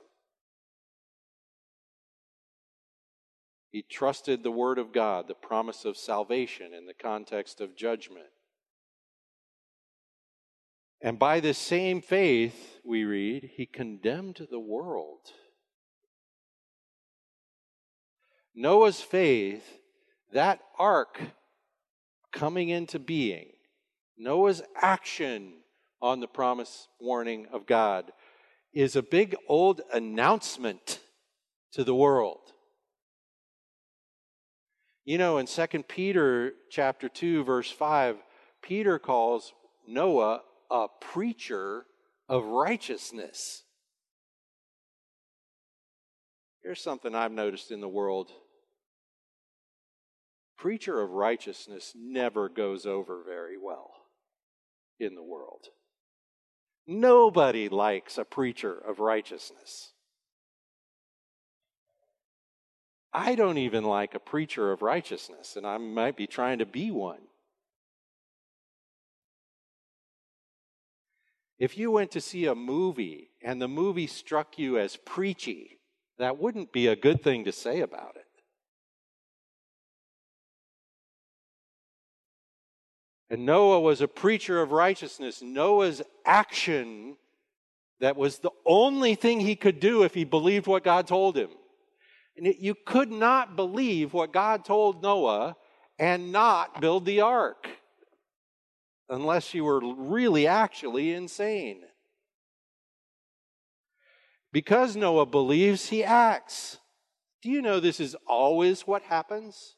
He 3.72 3.82
trusted 3.82 4.44
the 4.44 4.52
Word 4.52 4.78
of 4.78 4.94
God, 4.94 5.28
the 5.28 5.34
promise 5.34 5.86
of 5.86 5.98
salvation 5.98 6.74
in 6.74 6.86
the 6.86 6.94
context 6.94 7.60
of 7.60 7.76
judgment. 7.76 8.28
And 11.02 11.18
by 11.18 11.40
this 11.40 11.58
same 11.58 12.02
faith, 12.02 12.80
we 12.84 13.04
read, 13.04 13.52
he 13.56 13.66
condemned 13.66 14.48
the 14.50 14.60
world. 14.60 15.32
Noah's 18.60 19.00
faith, 19.00 19.64
that 20.34 20.62
ark 20.80 21.22
coming 22.34 22.70
into 22.70 22.98
being, 22.98 23.50
Noah's 24.18 24.64
action 24.76 25.54
on 26.02 26.22
the 26.22 26.28
promise 26.28 26.88
warning 27.00 27.46
of 27.54 27.68
God 27.68 28.12
is 28.74 28.96
a 28.96 29.04
big 29.04 29.36
old 29.48 29.82
announcement 29.94 31.00
to 31.74 31.84
the 31.84 31.94
world. 31.94 32.40
You 35.06 35.20
know, 35.20 35.38
in 35.38 35.46
2 35.46 35.68
Peter 35.88 36.54
chapter 36.72 37.10
2 37.10 37.44
verse 37.44 37.70
5, 37.70 38.18
Peter 38.64 38.98
calls 38.98 39.54
Noah 39.88 40.42
a 40.72 40.88
preacher 41.00 41.86
of 42.28 42.44
righteousness. 42.44 43.62
Here's 46.64 46.82
something 46.82 47.14
I've 47.14 47.32
noticed 47.32 47.70
in 47.70 47.82
the 47.82 47.88
world. 47.88 48.32
Preacher 50.58 51.02
of 51.02 51.12
righteousness 51.12 51.94
never 51.96 52.50
goes 52.50 52.86
over 52.86 53.22
very 53.24 53.58
well 53.58 53.92
in 55.00 55.14
the 55.14 55.24
world. 55.24 55.68
Nobody 56.88 57.70
likes 57.70 58.18
a 58.18 58.26
preacher 58.26 58.74
of 58.74 59.00
righteousness. 59.00 59.92
I 63.14 63.36
don't 63.36 63.58
even 63.58 63.84
like 63.84 64.16
a 64.16 64.20
preacher 64.20 64.72
of 64.72 64.82
righteousness, 64.82 65.56
and 65.56 65.66
I 65.66 65.78
might 65.78 66.16
be 66.16 66.28
trying 66.28 66.60
to 66.60 66.66
be 66.66 66.92
one. 66.92 67.22
If 71.60 71.78
you 71.78 71.92
went 71.92 72.12
to 72.12 72.22
see 72.22 72.46
a 72.46 72.56
movie 72.56 73.32
and 73.42 73.62
the 73.62 73.68
movie 73.68 74.08
struck 74.08 74.60
you 74.60 74.78
as 74.78 74.98
preachy, 74.98 75.80
that 76.20 76.38
wouldn't 76.38 76.72
be 76.72 76.88
a 76.88 76.96
good 76.96 77.24
thing 77.24 77.46
to 77.46 77.52
say 77.52 77.82
about 77.82 78.17
And 83.30 83.46
Noah 83.46 83.82
was 83.82 84.02
a 84.02 84.08
preacher 84.08 84.62
of 84.62 84.72
righteousness. 84.72 85.42
Noah's 85.42 86.02
action, 86.26 87.18
that 88.00 88.16
was 88.16 88.40
the 88.40 88.52
only 88.66 89.16
thing 89.16 89.40
he 89.40 89.56
could 89.56 89.80
do 89.80 90.04
if 90.04 90.14
he 90.14 90.24
believed 90.24 90.68
what 90.68 90.84
God 90.84 91.08
told 91.08 91.36
him. 91.36 91.50
And 92.38 92.54
you 92.60 92.76
could 92.86 93.12
not 93.12 93.56
believe 93.56 94.14
what 94.14 94.32
God 94.32 94.64
told 94.64 95.02
Noah 95.02 95.56
and 96.00 96.32
not 96.32 96.80
build 96.80 97.06
the 97.06 97.22
ark 97.22 97.68
unless 99.10 99.54
you 99.54 99.64
were 99.64 99.82
really 99.82 100.48
actually 100.48 101.14
insane. 101.14 101.82
Because 104.52 104.96
Noah 104.96 105.26
believes, 105.26 105.90
he 105.90 106.04
acts. 106.04 106.78
Do 107.42 107.50
you 107.50 107.62
know 107.62 107.80
this 107.80 108.00
is 108.00 108.16
always 108.28 108.82
what 108.82 109.04
happens? 109.04 109.76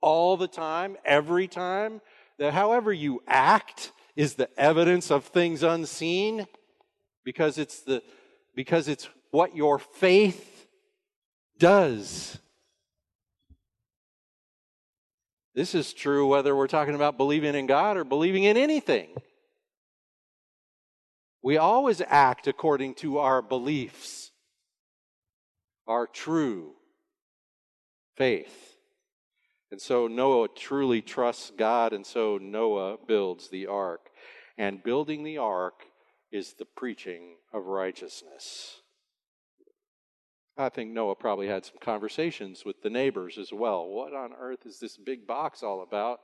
All 0.00 0.36
the 0.36 0.48
time, 0.48 0.96
every 1.04 1.48
time? 1.48 2.00
That 2.38 2.54
however 2.54 2.92
you 2.92 3.22
act 3.26 3.92
is 4.16 4.34
the 4.34 4.48
evidence 4.58 5.10
of 5.10 5.24
things 5.24 5.62
unseen? 5.62 6.46
Because 7.24 7.58
it's 7.58 7.80
the 7.80 8.02
because 8.54 8.88
it's 8.88 9.08
what 9.30 9.54
your 9.54 9.78
faith 9.78 10.66
does. 11.58 12.38
This 15.54 15.74
is 15.74 15.92
true 15.92 16.26
whether 16.26 16.54
we're 16.54 16.68
talking 16.68 16.94
about 16.94 17.16
believing 17.16 17.54
in 17.54 17.66
God 17.66 17.96
or 17.96 18.04
believing 18.04 18.44
in 18.44 18.56
anything. 18.56 19.08
We 21.42 21.56
always 21.56 22.00
act 22.00 22.46
according 22.46 22.94
to 22.96 23.18
our 23.18 23.42
beliefs, 23.42 24.30
our 25.86 26.06
true 26.06 26.72
faith. 28.16 28.67
And 29.70 29.80
so 29.80 30.06
Noah 30.06 30.48
truly 30.48 31.02
trusts 31.02 31.52
God, 31.56 31.92
and 31.92 32.06
so 32.06 32.38
Noah 32.38 32.96
builds 33.06 33.48
the 33.48 33.66
ark. 33.66 34.08
And 34.56 34.82
building 34.82 35.24
the 35.24 35.38
ark 35.38 35.84
is 36.32 36.54
the 36.54 36.64
preaching 36.64 37.36
of 37.52 37.66
righteousness. 37.66 38.80
I 40.56 40.68
think 40.68 40.90
Noah 40.90 41.14
probably 41.14 41.46
had 41.46 41.64
some 41.64 41.76
conversations 41.80 42.64
with 42.64 42.82
the 42.82 42.90
neighbors 42.90 43.38
as 43.38 43.52
well. 43.52 43.86
What 43.86 44.12
on 44.12 44.32
earth 44.38 44.66
is 44.66 44.80
this 44.80 44.96
big 44.96 45.26
box 45.26 45.62
all 45.62 45.82
about? 45.82 46.18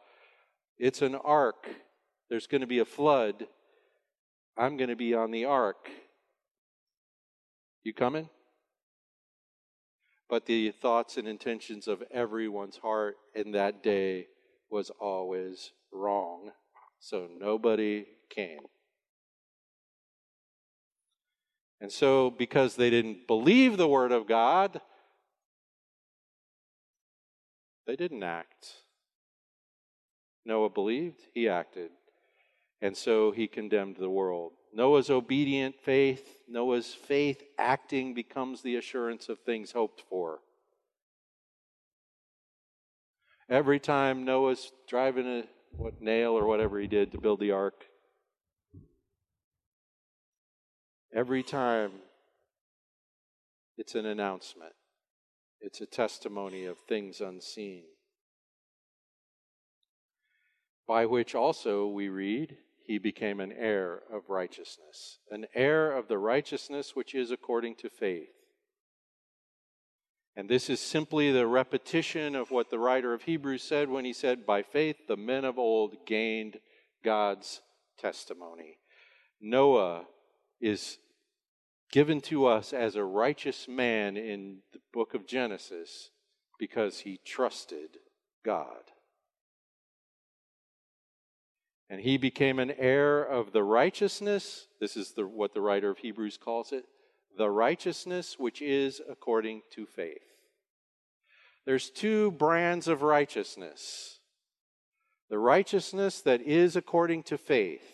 It's 0.79 1.03
an 1.03 1.15
ark. 1.15 1.69
There's 2.29 2.49
going 2.49 2.63
to 2.63 2.67
be 2.67 2.81
a 2.81 2.85
flood. 2.85 3.47
I'm 4.59 4.77
going 4.77 4.91
to 4.91 4.97
be 4.97 5.15
on 5.15 5.31
the 5.31 5.45
ark. 5.45 5.89
You 7.85 7.95
coming? 7.95 8.29
But 10.35 10.47
the 10.47 10.73
thoughts 10.73 11.17
and 11.17 11.29
intentions 11.29 11.87
of 11.87 12.03
everyone's 12.11 12.77
heart 12.77 13.19
in 13.37 13.53
that 13.53 13.85
day 13.85 14.27
was 14.69 14.91
always 14.99 15.71
wrong. 15.93 16.51
So 16.99 17.29
nobody 17.39 18.07
came. 18.31 18.59
And 21.81 21.93
so, 21.93 22.33
because 22.33 22.75
they 22.75 22.91
didn't 22.91 23.29
believe 23.29 23.77
the 23.77 23.87
word 23.87 24.11
of 24.11 24.27
God, 24.27 24.81
they 27.87 27.95
didn't 27.95 28.25
act. 28.25 28.73
Noah 30.45 30.69
believed, 30.69 31.21
he 31.33 31.49
acted. 31.49 31.93
And 32.83 32.97
so 32.97 33.31
he 33.31 33.47
condemned 33.47 33.99
the 33.99 34.11
world. 34.11 34.55
Noah's 34.75 35.09
obedient 35.09 35.77
faith, 35.81 36.39
Noah's 36.49 36.93
faith 36.93 37.43
acting 37.59 38.13
becomes 38.13 38.63
the 38.63 38.77
assurance 38.77 39.29
of 39.29 39.39
things 39.39 39.73
hoped 39.73 40.03
for. 40.09 40.41
Every 43.49 43.79
time 43.79 44.25
Noah's 44.25 44.73
driving 44.89 45.27
a 45.27 45.45
what 45.77 46.01
nail 46.01 46.33
or 46.33 46.47
whatever 46.47 46.79
he 46.79 46.87
did 46.87 47.13
to 47.13 47.19
build 47.19 47.41
the 47.41 47.53
ark, 47.53 47.85
Every 51.15 51.45
time 51.45 51.93
it's 53.79 53.95
an 53.95 54.05
announcement, 54.05 54.73
it's 55.61 55.81
a 55.81 55.87
testimony 55.87 56.65
of 56.65 56.77
things 56.89 57.21
unseen. 57.21 57.85
By 60.89 61.07
which 61.07 61.37
also 61.37 61.87
we 61.87 62.09
read, 62.09 62.57
he 62.85 62.99
became 62.99 63.41
an 63.41 63.53
heir 63.53 64.03
of 64.13 64.29
righteousness, 64.29 65.19
an 65.31 65.47
heir 65.55 65.91
of 65.91 66.09
the 66.09 66.19
righteousness 66.19 66.95
which 66.95 67.15
is 67.15 67.31
according 67.31 67.75
to 67.77 67.89
faith. 67.89 68.29
And 70.37 70.49
this 70.49 70.69
is 70.69 70.81
simply 70.81 71.31
the 71.31 71.47
repetition 71.47 72.35
of 72.35 72.51
what 72.51 72.69
the 72.69 72.79
writer 72.79 73.15
of 73.15 73.23
Hebrews 73.23 73.63
said 73.63 73.89
when 73.89 74.05
he 74.05 74.13
said, 74.13 74.45
By 74.45 74.63
faith 74.63 74.97
the 75.07 75.17
men 75.17 75.45
of 75.45 75.59
old 75.59 76.07
gained 76.07 76.59
God's 77.05 77.61
testimony. 77.99 78.79
Noah 79.41 80.05
is 80.61 80.99
given 81.93 82.21
to 82.23 82.47
us 82.47 82.73
as 82.73 82.97
a 82.97 83.05
righteous 83.05 83.69
man 83.69 84.17
in 84.17 84.59
the 84.73 84.81
book 84.93 85.15
of 85.15 85.27
Genesis 85.27 86.11
because 86.59 87.01
he 87.01 87.21
trusted 87.25 87.99
God. 88.45 88.91
And 91.95 92.03
he 92.03 92.17
became 92.17 92.59
an 92.59 92.73
heir 92.77 93.23
of 93.23 93.53
the 93.53 93.63
righteousness. 93.63 94.67
This 94.81 94.97
is 94.97 95.13
the, 95.13 95.25
what 95.25 95.55
the 95.55 95.61
writer 95.61 95.91
of 95.91 95.99
Hebrews 95.99 96.37
calls 96.37 96.73
it 96.73 96.87
the 97.39 97.49
righteousness 97.49 98.35
which 98.37 98.61
is 98.61 99.01
according 99.09 99.63
to 99.75 99.87
faith. 99.87 100.19
There's 101.65 101.91
two 101.91 102.33
brands 102.33 102.89
of 102.89 103.03
righteousness 103.03 104.19
the 105.31 105.39
righteousness 105.39 106.21
that 106.23 106.41
is 106.41 106.75
according 106.75 107.23
to 107.25 107.39
faith, 107.39 107.89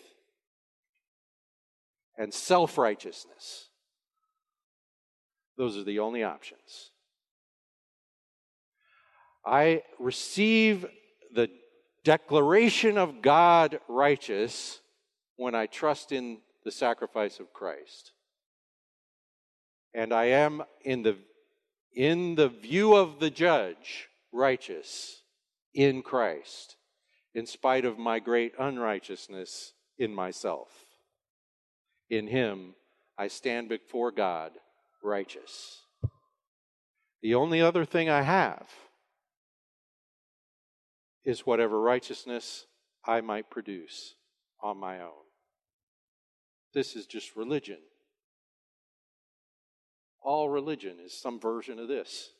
and 2.17 2.33
self 2.33 2.79
righteousness. 2.79 3.67
Those 5.59 5.77
are 5.77 5.83
the 5.83 5.99
only 5.99 6.23
options. 6.23 6.89
I 9.45 9.83
receive 9.99 10.87
the 11.31 11.51
declaration 12.03 12.97
of 12.97 13.21
God 13.21 13.79
righteous 13.87 14.79
when 15.35 15.55
I 15.55 15.65
trust 15.65 16.11
in 16.11 16.39
the 16.63 16.71
sacrifice 16.71 17.39
of 17.39 17.53
Christ. 17.53 18.11
And 19.93 20.13
I 20.13 20.25
am 20.25 20.63
in 20.83 21.03
the 21.03 21.17
in 21.93 22.35
the 22.35 22.47
view 22.47 22.95
of 22.95 23.19
the 23.19 23.29
judge 23.29 24.07
righteous 24.31 25.23
in 25.73 26.01
Christ 26.01 26.77
in 27.33 27.45
spite 27.45 27.83
of 27.83 27.97
my 27.97 28.19
great 28.19 28.53
unrighteousness 28.57 29.73
in 29.97 30.13
myself. 30.13 30.69
In 32.09 32.27
him 32.27 32.75
I 33.17 33.27
stand 33.27 33.69
before 33.69 34.11
God 34.11 34.51
righteous. 35.03 35.81
The 37.21 37.35
only 37.35 37.61
other 37.61 37.85
thing 37.85 38.09
I 38.09 38.21
have 38.21 38.67
is 41.23 41.45
whatever 41.45 41.79
righteousness 41.79 42.65
I 43.05 43.21
might 43.21 43.49
produce 43.49 44.15
on 44.61 44.77
my 44.77 44.99
own. 45.01 45.25
This 46.73 46.95
is 46.95 47.05
just 47.05 47.35
religion. 47.35 47.77
All 50.21 50.49
religion 50.49 50.97
is 51.03 51.13
some 51.13 51.39
version 51.39 51.79
of 51.79 51.87
this. 51.87 52.31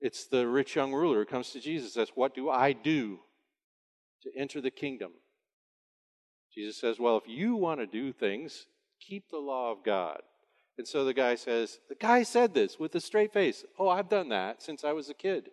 It's 0.00 0.26
the 0.26 0.46
rich 0.46 0.76
young 0.76 0.92
ruler 0.92 1.18
who 1.18 1.24
comes 1.26 1.50
to 1.50 1.60
Jesus 1.60 1.94
and 1.94 2.06
says, 2.06 2.12
What 2.14 2.34
do 2.34 2.48
I 2.48 2.72
do 2.72 3.18
to 4.22 4.30
enter 4.36 4.60
the 4.60 4.70
kingdom? 4.70 5.12
Jesus 6.54 6.80
says, 6.80 6.98
Well, 6.98 7.18
if 7.18 7.28
you 7.28 7.56
want 7.56 7.80
to 7.80 7.86
do 7.86 8.12
things, 8.12 8.66
keep 9.00 9.28
the 9.28 9.38
law 9.38 9.70
of 9.70 9.84
God. 9.84 10.22
And 10.78 10.88
so 10.88 11.04
the 11.04 11.12
guy 11.12 11.34
says, 11.34 11.78
The 11.88 11.96
guy 11.96 12.22
said 12.22 12.54
this 12.54 12.78
with 12.78 12.94
a 12.94 13.00
straight 13.00 13.32
face. 13.32 13.64
Oh, 13.78 13.88
I've 13.88 14.08
done 14.08 14.30
that 14.30 14.62
since 14.62 14.84
I 14.84 14.92
was 14.92 15.10
a 15.10 15.14
kid. 15.14 15.50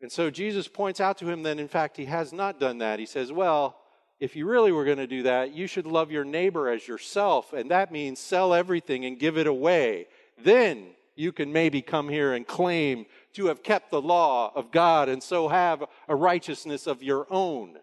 And 0.00 0.10
so 0.10 0.30
Jesus 0.30 0.66
points 0.66 1.00
out 1.00 1.18
to 1.18 1.28
him 1.28 1.42
that, 1.42 1.58
in 1.58 1.68
fact, 1.68 1.96
he 1.96 2.06
has 2.06 2.32
not 2.32 2.58
done 2.58 2.78
that. 2.78 2.98
He 2.98 3.06
says, 3.06 3.32
Well, 3.32 3.76
if 4.18 4.36
you 4.36 4.46
really 4.46 4.72
were 4.72 4.84
going 4.84 4.98
to 4.98 5.06
do 5.06 5.22
that, 5.24 5.54
you 5.54 5.66
should 5.66 5.86
love 5.86 6.10
your 6.10 6.24
neighbor 6.24 6.68
as 6.68 6.86
yourself. 6.86 7.52
And 7.52 7.70
that 7.70 7.90
means 7.90 8.18
sell 8.18 8.52
everything 8.52 9.04
and 9.04 9.18
give 9.18 9.38
it 9.38 9.46
away. 9.46 10.08
Then 10.42 10.88
you 11.16 11.32
can 11.32 11.52
maybe 11.52 11.82
come 11.82 12.08
here 12.08 12.34
and 12.34 12.46
claim 12.46 13.06
to 13.34 13.46
have 13.46 13.62
kept 13.62 13.90
the 13.90 14.00
law 14.00 14.52
of 14.54 14.70
God 14.70 15.08
and 15.08 15.22
so 15.22 15.48
have 15.48 15.84
a 16.08 16.16
righteousness 16.16 16.86
of 16.86 17.02
your 17.02 17.26
own. 17.30 17.78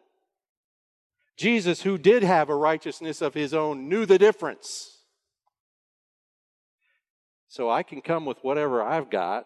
Jesus, 1.37 1.83
who 1.83 1.97
did 1.99 2.23
have 2.23 2.49
a 2.49 2.55
righteousness 2.55 3.21
of 3.21 3.35
his 3.35 3.53
own, 3.53 3.89
knew 3.89 4.05
the 4.05 4.17
difference. 4.17 4.97
So 7.47 7.69
I 7.69 7.83
can 7.83 8.01
come 8.01 8.25
with 8.25 8.39
whatever 8.43 8.81
I've 8.81 9.09
got. 9.09 9.45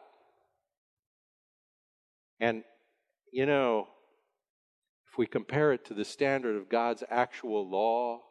And, 2.42 2.64
you 3.32 3.46
know, 3.46 3.88
if 5.10 5.18
we 5.18 5.28
compare 5.28 5.72
it 5.74 5.86
to 5.86 5.94
the 5.94 6.04
standard 6.04 6.58
of 6.58 6.70
God's 6.70 7.04
actual 7.10 7.70
law, 7.70 8.22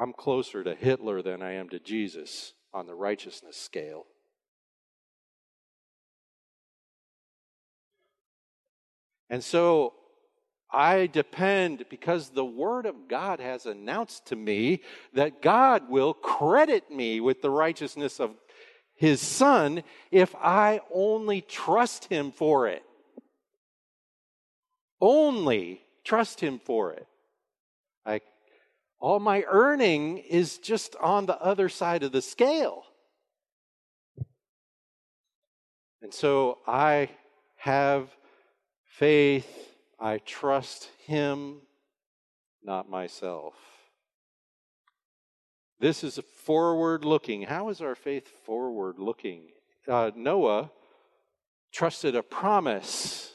I'm 0.00 0.12
closer 0.12 0.62
to 0.62 0.76
Hitler 0.76 1.20
than 1.20 1.42
I 1.42 1.54
am 1.54 1.68
to 1.70 1.80
Jesus 1.80 2.54
on 2.72 2.86
the 2.86 2.94
righteousness 2.94 3.56
scale. 3.56 4.06
And 9.28 9.42
so 9.42 9.94
I 10.72 11.08
depend 11.08 11.86
because 11.90 12.30
the 12.30 12.44
Word 12.44 12.86
of 12.86 13.08
God 13.08 13.40
has 13.40 13.66
announced 13.66 14.26
to 14.26 14.36
me 14.36 14.82
that 15.14 15.42
God 15.42 15.90
will 15.90 16.14
credit 16.14 16.88
me 16.88 17.20
with 17.20 17.42
the 17.42 17.50
righteousness 17.50 18.20
of 18.20 18.36
His 19.00 19.22
Son 19.22 19.82
if 20.10 20.34
I 20.36 20.82
only 20.92 21.40
trust 21.40 22.04
Him 22.04 22.32
for 22.32 22.68
it. 22.68 22.82
Only 25.00 25.80
trust 26.04 26.40
Him 26.40 26.60
for 26.62 26.92
it. 26.92 27.06
I, 28.04 28.20
all 28.98 29.18
my 29.18 29.44
earning 29.48 30.18
is 30.18 30.58
just 30.58 30.96
on 30.96 31.24
the 31.24 31.40
other 31.40 31.70
side 31.70 32.02
of 32.02 32.12
the 32.12 32.20
scale. 32.20 32.84
And 36.02 36.12
so 36.12 36.58
I 36.66 37.08
have 37.56 38.10
faith 38.84 39.48
I 39.98 40.18
trust 40.18 40.90
Him, 41.06 41.62
not 42.62 42.90
myself. 42.90 43.54
This 45.80 46.04
is 46.04 46.20
forward 46.44 47.06
looking. 47.06 47.42
How 47.42 47.70
is 47.70 47.80
our 47.80 47.94
faith 47.94 48.28
forward 48.44 48.98
looking? 48.98 49.44
Uh, 49.88 50.10
Noah 50.14 50.70
trusted 51.72 52.14
a 52.14 52.22
promise. 52.22 53.32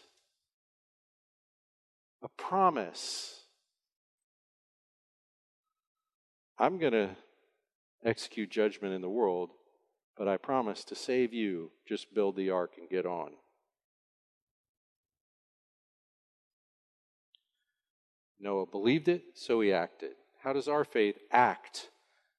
A 2.22 2.28
promise. 2.30 3.42
I'm 6.60 6.78
going 6.78 6.94
to 6.94 7.10
execute 8.04 8.52
judgment 8.52 8.94
in 8.94 9.02
the 9.02 9.10
world, 9.10 9.50
but 10.16 10.28
I 10.28 10.38
promise 10.38 10.84
to 10.86 10.96
save 10.96 11.34
you. 11.34 11.72
Just 11.88 12.14
build 12.14 12.36
the 12.36 12.52
ark 12.52 12.74
and 12.78 12.88
get 12.88 13.08
on. 13.08 13.32
Noah 18.40 18.68
believed 18.68 19.08
it, 19.08 19.24
so 19.34 19.62
he 19.62 19.74
acted. 19.74 20.12
How 20.44 20.54
does 20.54 20.68
our 20.68 20.84
faith 20.84 21.18
act 21.32 21.90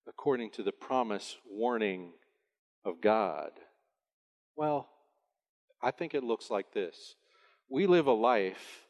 according 0.08 0.50
to 0.50 0.62
the 0.62 0.72
promise 0.72 1.36
warning 1.48 2.12
of 2.84 3.00
God? 3.00 3.50
Well, 4.56 4.88
I 5.82 5.90
think 5.90 6.14
it 6.14 6.24
looks 6.24 6.50
like 6.50 6.72
this 6.72 7.16
we 7.68 7.86
live 7.86 8.06
a 8.06 8.12
life 8.12 8.86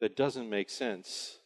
that 0.00 0.16
doesn't 0.16 0.48
make 0.48 0.70
sense 0.70 1.38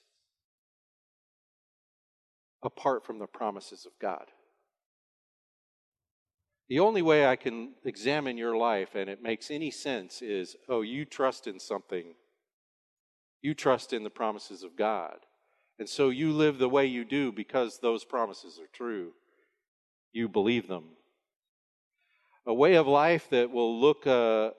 apart 2.62 3.06
from 3.06 3.18
the 3.18 3.26
promises 3.26 3.86
of 3.86 3.92
God. 4.00 4.26
The 6.68 6.80
only 6.80 7.02
way 7.02 7.26
I 7.26 7.36
can 7.36 7.72
examine 7.84 8.36
your 8.36 8.56
life 8.56 8.94
and 8.94 9.08
it 9.08 9.22
makes 9.22 9.50
any 9.50 9.70
sense 9.70 10.22
is 10.22 10.56
oh, 10.68 10.82
you 10.82 11.04
trust 11.04 11.46
in 11.46 11.58
something 11.58 12.14
you 13.42 13.54
trust 13.54 13.92
in 13.92 14.04
the 14.04 14.10
promises 14.10 14.62
of 14.62 14.76
God. 14.76 15.16
And 15.80 15.88
so 15.88 16.10
you 16.10 16.32
live 16.32 16.58
the 16.58 16.68
way 16.68 16.84
you 16.84 17.06
do 17.06 17.32
because 17.32 17.78
those 17.78 18.04
promises 18.04 18.60
are 18.60 18.68
true. 18.70 19.12
You 20.12 20.28
believe 20.28 20.68
them. 20.68 20.84
A 22.46 22.52
way 22.52 22.74
of 22.74 22.86
life 22.86 23.28
that 23.30 23.50
will 23.50 23.80
look 23.80 24.06
uh, 24.06 24.50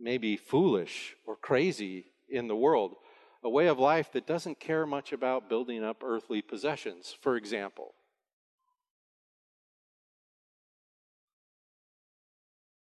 maybe 0.00 0.36
foolish 0.36 1.14
or 1.24 1.36
crazy 1.36 2.06
in 2.28 2.48
the 2.48 2.56
world. 2.56 2.96
A 3.44 3.48
way 3.48 3.68
of 3.68 3.78
life 3.78 4.10
that 4.12 4.26
doesn't 4.26 4.58
care 4.58 4.86
much 4.86 5.12
about 5.12 5.48
building 5.48 5.84
up 5.84 6.02
earthly 6.02 6.42
possessions, 6.42 7.14
for 7.20 7.36
example. 7.36 7.94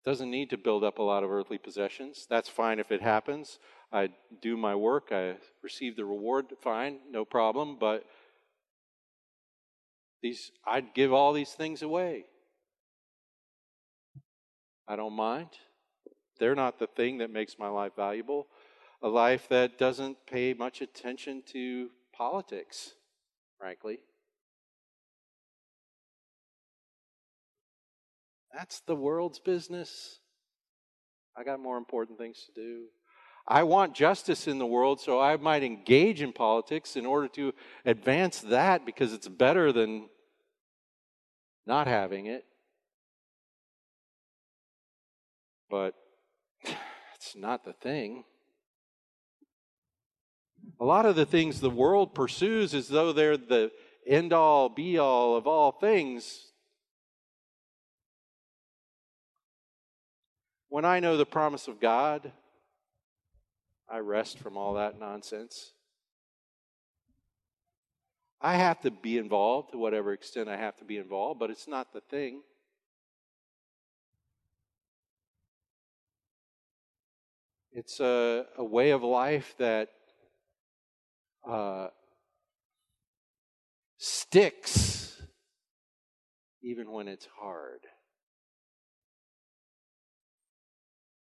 Doesn't 0.04 0.30
need 0.30 0.50
to 0.50 0.56
build 0.58 0.82
up 0.82 0.98
a 0.98 1.02
lot 1.02 1.22
of 1.22 1.30
earthly 1.30 1.58
possessions. 1.58 2.26
That's 2.28 2.48
fine 2.48 2.80
if 2.80 2.90
it 2.90 3.02
happens. 3.02 3.60
I 3.92 4.10
do 4.40 4.56
my 4.56 4.74
work, 4.74 5.08
I 5.10 5.36
receive 5.62 5.96
the 5.96 6.04
reward, 6.04 6.46
fine, 6.62 6.98
no 7.10 7.24
problem, 7.24 7.76
but 7.78 8.04
these 10.22 10.52
I'd 10.66 10.94
give 10.94 11.12
all 11.12 11.32
these 11.32 11.52
things 11.52 11.82
away. 11.82 12.24
I 14.86 14.96
don't 14.96 15.14
mind. 15.14 15.48
They're 16.38 16.54
not 16.54 16.78
the 16.78 16.86
thing 16.86 17.18
that 17.18 17.30
makes 17.30 17.58
my 17.58 17.68
life 17.68 17.92
valuable. 17.96 18.46
A 19.02 19.08
life 19.08 19.48
that 19.48 19.78
doesn't 19.78 20.16
pay 20.26 20.52
much 20.52 20.80
attention 20.80 21.42
to 21.52 21.90
politics, 22.12 22.94
frankly. 23.58 24.00
That's 28.52 28.80
the 28.80 28.96
world's 28.96 29.38
business. 29.38 30.18
I 31.36 31.44
got 31.44 31.60
more 31.60 31.78
important 31.78 32.18
things 32.18 32.44
to 32.46 32.52
do. 32.60 32.86
I 33.50 33.64
want 33.64 33.94
justice 33.94 34.46
in 34.46 34.60
the 34.60 34.66
world, 34.66 35.00
so 35.00 35.18
I 35.20 35.36
might 35.36 35.64
engage 35.64 36.22
in 36.22 36.32
politics 36.32 36.94
in 36.94 37.04
order 37.04 37.26
to 37.30 37.52
advance 37.84 38.38
that 38.42 38.86
because 38.86 39.12
it's 39.12 39.26
better 39.26 39.72
than 39.72 40.08
not 41.66 41.88
having 41.88 42.26
it. 42.26 42.44
But 45.68 45.96
it's 47.16 47.34
not 47.34 47.64
the 47.64 47.72
thing. 47.72 48.22
A 50.78 50.84
lot 50.84 51.04
of 51.04 51.16
the 51.16 51.26
things 51.26 51.60
the 51.60 51.70
world 51.70 52.14
pursues 52.14 52.72
as 52.72 52.86
though 52.86 53.12
they're 53.12 53.36
the 53.36 53.72
end 54.06 54.32
all, 54.32 54.68
be 54.68 54.96
all 54.96 55.36
of 55.36 55.48
all 55.48 55.72
things. 55.72 56.52
When 60.68 60.84
I 60.84 61.00
know 61.00 61.16
the 61.16 61.26
promise 61.26 61.66
of 61.66 61.80
God, 61.80 62.30
I 63.90 63.98
rest 63.98 64.38
from 64.38 64.56
all 64.56 64.74
that 64.74 65.00
nonsense. 65.00 65.72
I 68.40 68.54
have 68.54 68.80
to 68.82 68.90
be 68.90 69.18
involved 69.18 69.72
to 69.72 69.78
whatever 69.78 70.12
extent 70.12 70.48
I 70.48 70.56
have 70.56 70.76
to 70.76 70.84
be 70.84 70.96
involved, 70.96 71.40
but 71.40 71.50
it's 71.50 71.66
not 71.66 71.92
the 71.92 72.00
thing. 72.00 72.42
It's 77.72 77.98
a, 78.00 78.46
a 78.56 78.64
way 78.64 78.90
of 78.90 79.02
life 79.02 79.54
that 79.58 79.88
uh, 81.48 81.88
sticks 83.98 85.20
even 86.62 86.92
when 86.92 87.08
it's 87.08 87.26
hard. 87.40 87.80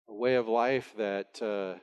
A 0.08 0.14
way 0.14 0.34
of 0.34 0.46
life 0.46 0.92
that. 0.98 1.40
Uh, 1.40 1.78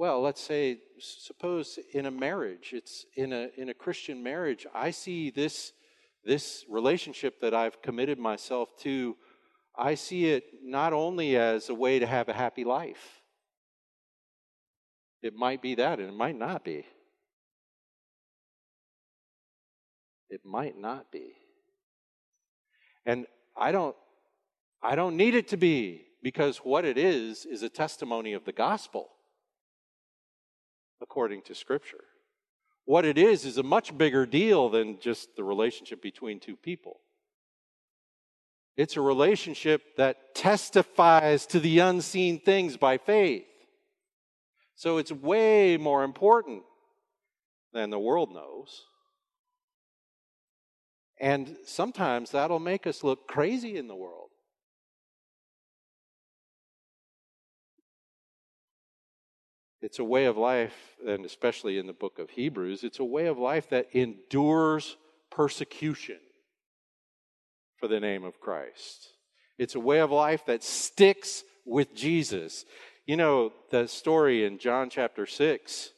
well, 0.00 0.22
let's 0.22 0.40
say, 0.40 0.78
suppose 0.98 1.78
in 1.92 2.06
a 2.06 2.10
marriage, 2.10 2.70
it's 2.72 3.04
in 3.16 3.34
a, 3.34 3.50
in 3.58 3.68
a 3.68 3.74
Christian 3.74 4.22
marriage, 4.22 4.66
I 4.74 4.92
see 4.92 5.28
this, 5.28 5.74
this 6.24 6.64
relationship 6.70 7.38
that 7.42 7.52
I've 7.52 7.82
committed 7.82 8.18
myself 8.18 8.70
to, 8.78 9.14
I 9.76 9.96
see 9.96 10.30
it 10.30 10.44
not 10.62 10.94
only 10.94 11.36
as 11.36 11.68
a 11.68 11.74
way 11.74 11.98
to 11.98 12.06
have 12.06 12.30
a 12.30 12.32
happy 12.32 12.64
life, 12.64 13.20
it 15.20 15.34
might 15.34 15.60
be 15.60 15.74
that, 15.74 15.98
and 15.98 16.08
it 16.08 16.16
might 16.16 16.38
not 16.38 16.64
be. 16.64 16.86
It 20.30 20.46
might 20.46 20.78
not 20.78 21.12
be. 21.12 21.34
And 23.04 23.26
I 23.54 23.70
don't 23.70 23.94
I 24.82 24.94
don't 24.94 25.18
need 25.18 25.34
it 25.34 25.48
to 25.48 25.58
be 25.58 26.06
because 26.22 26.56
what 26.58 26.86
it 26.86 26.96
is 26.96 27.44
is 27.44 27.62
a 27.62 27.68
testimony 27.68 28.32
of 28.32 28.46
the 28.46 28.52
gospel 28.52 29.10
according 31.00 31.42
to 31.42 31.54
Scripture. 31.54 32.04
What 32.84 33.04
it 33.04 33.18
is 33.18 33.44
is 33.44 33.58
a 33.58 33.62
much 33.62 33.96
bigger 33.96 34.26
deal 34.26 34.68
than 34.68 34.98
just 35.00 35.36
the 35.36 35.44
relationship 35.44 36.02
between 36.02 36.40
two 36.40 36.56
people. 36.56 37.00
It's 38.76 38.96
a 38.96 39.00
relationship 39.00 39.96
that 39.96 40.34
testifies 40.34 41.46
to 41.46 41.60
the 41.60 41.80
unseen 41.80 42.40
things 42.40 42.76
by 42.76 42.98
faith. 42.98 43.44
So 44.74 44.96
it's 44.96 45.12
way 45.12 45.76
more 45.76 46.02
important 46.02 46.62
than 47.72 47.90
the 47.90 47.98
world 47.98 48.32
knows. 48.32 48.84
And 51.20 51.56
sometimes 51.66 52.30
that'll 52.30 52.58
make 52.58 52.86
us 52.86 53.04
look 53.04 53.28
crazy 53.28 53.76
in 53.76 53.88
the 53.88 53.94
world. 53.94 54.29
It's 59.82 59.98
a 59.98 60.04
way 60.04 60.26
of 60.26 60.36
life, 60.36 60.74
and 61.06 61.24
especially 61.24 61.78
in 61.78 61.86
the 61.86 61.92
book 61.92 62.18
of 62.18 62.30
Hebrews, 62.30 62.84
it's 62.84 62.98
a 62.98 63.04
way 63.04 63.26
of 63.26 63.38
life 63.38 63.70
that 63.70 63.88
endures 63.92 64.96
persecution 65.30 66.18
for 67.78 67.88
the 67.88 68.00
name 68.00 68.24
of 68.24 68.40
Christ. 68.40 69.08
It's 69.58 69.74
a 69.74 69.80
way 69.80 70.00
of 70.00 70.10
life 70.10 70.44
that 70.46 70.62
sticks 70.62 71.44
with 71.64 71.94
Jesus. 71.94 72.64
You 73.06 73.16
know, 73.16 73.52
the 73.70 73.86
story 73.86 74.44
in 74.44 74.58
John 74.58 74.90
chapter 74.90 75.26
6 75.26 75.92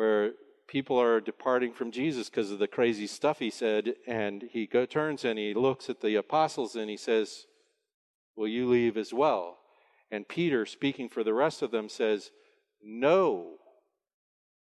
where 0.00 0.32
people 0.66 0.98
are 0.98 1.20
departing 1.20 1.74
from 1.74 1.90
Jesus 1.90 2.30
because 2.30 2.50
of 2.50 2.58
the 2.58 2.66
crazy 2.66 3.06
stuff 3.06 3.38
he 3.38 3.50
said, 3.50 3.96
and 4.06 4.48
he 4.50 4.66
go, 4.66 4.86
turns 4.86 5.26
and 5.26 5.38
he 5.38 5.52
looks 5.52 5.90
at 5.90 6.00
the 6.00 6.14
apostles 6.14 6.74
and 6.74 6.88
he 6.88 6.96
says, 6.96 7.44
Will 8.34 8.48
you 8.48 8.66
leave 8.66 8.96
as 8.96 9.12
well? 9.12 9.58
And 10.10 10.26
Peter, 10.26 10.66
speaking 10.66 11.08
for 11.08 11.22
the 11.22 11.34
rest 11.34 11.62
of 11.62 11.70
them, 11.70 11.88
says, 11.88 12.30
no, 12.82 13.56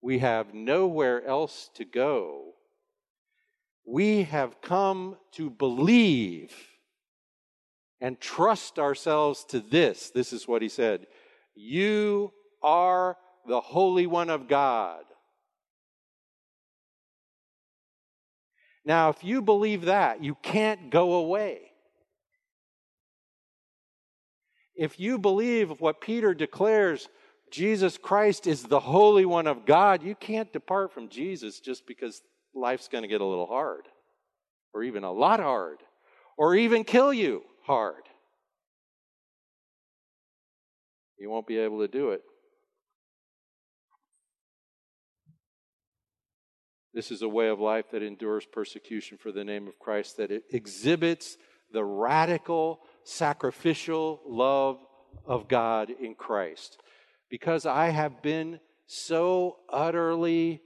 we 0.00 0.18
have 0.18 0.54
nowhere 0.54 1.24
else 1.26 1.70
to 1.74 1.84
go. 1.84 2.52
We 3.86 4.22
have 4.24 4.60
come 4.62 5.16
to 5.32 5.50
believe 5.50 6.54
and 8.00 8.20
trust 8.20 8.78
ourselves 8.78 9.44
to 9.44 9.60
this. 9.60 10.10
This 10.10 10.32
is 10.32 10.48
what 10.48 10.62
he 10.62 10.68
said 10.68 11.06
You 11.54 12.32
are 12.62 13.16
the 13.46 13.60
Holy 13.60 14.06
One 14.06 14.30
of 14.30 14.48
God. 14.48 15.04
Now, 18.84 19.08
if 19.08 19.24
you 19.24 19.40
believe 19.40 19.86
that, 19.86 20.22
you 20.22 20.36
can't 20.42 20.90
go 20.90 21.14
away. 21.14 21.63
If 24.76 24.98
you 24.98 25.18
believe 25.18 25.80
what 25.80 26.00
Peter 26.00 26.34
declares, 26.34 27.08
Jesus 27.50 27.96
Christ 27.96 28.46
is 28.46 28.64
the 28.64 28.80
Holy 28.80 29.24
One 29.24 29.46
of 29.46 29.64
God, 29.64 30.02
you 30.02 30.14
can't 30.14 30.52
depart 30.52 30.92
from 30.92 31.08
Jesus 31.08 31.60
just 31.60 31.86
because 31.86 32.22
life's 32.54 32.88
going 32.88 33.02
to 33.02 33.08
get 33.08 33.20
a 33.20 33.26
little 33.26 33.46
hard, 33.46 33.86
or 34.72 34.82
even 34.82 35.04
a 35.04 35.12
lot 35.12 35.40
hard, 35.40 35.78
or 36.36 36.56
even 36.56 36.82
kill 36.82 37.12
you 37.12 37.42
hard. 37.64 38.02
You 41.18 41.30
won't 41.30 41.46
be 41.46 41.58
able 41.58 41.78
to 41.78 41.88
do 41.88 42.10
it. 42.10 42.22
This 46.92 47.10
is 47.10 47.22
a 47.22 47.28
way 47.28 47.48
of 47.48 47.58
life 47.60 47.86
that 47.90 48.02
endures 48.02 48.46
persecution 48.46 49.18
for 49.18 49.32
the 49.32 49.44
name 49.44 49.66
of 49.66 49.78
Christ, 49.78 50.16
that 50.16 50.30
it 50.30 50.44
exhibits 50.50 51.36
the 51.72 51.84
radical, 51.84 52.80
sacrificial 53.04 54.20
love 54.26 54.78
of 55.26 55.48
God 55.48 55.90
in 55.90 56.14
Christ. 56.14 56.80
Because 57.30 57.66
I 57.66 57.88
have 57.88 58.22
been 58.22 58.60
so 58.86 59.56
utterly 59.68 60.62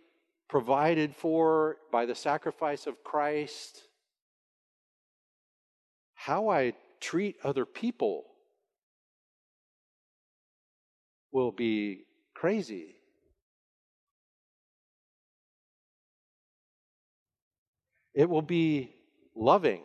provided 0.48 1.14
for 1.14 1.76
by 1.92 2.06
the 2.06 2.14
sacrifice 2.14 2.86
of 2.86 3.04
Christ, 3.04 3.82
how 6.14 6.48
I 6.48 6.72
treat 7.00 7.36
other 7.44 7.64
people 7.64 8.24
will 11.30 11.52
be 11.52 12.04
crazy. 12.34 12.96
It 18.14 18.28
will 18.28 18.42
be 18.42 18.94
loving 19.36 19.82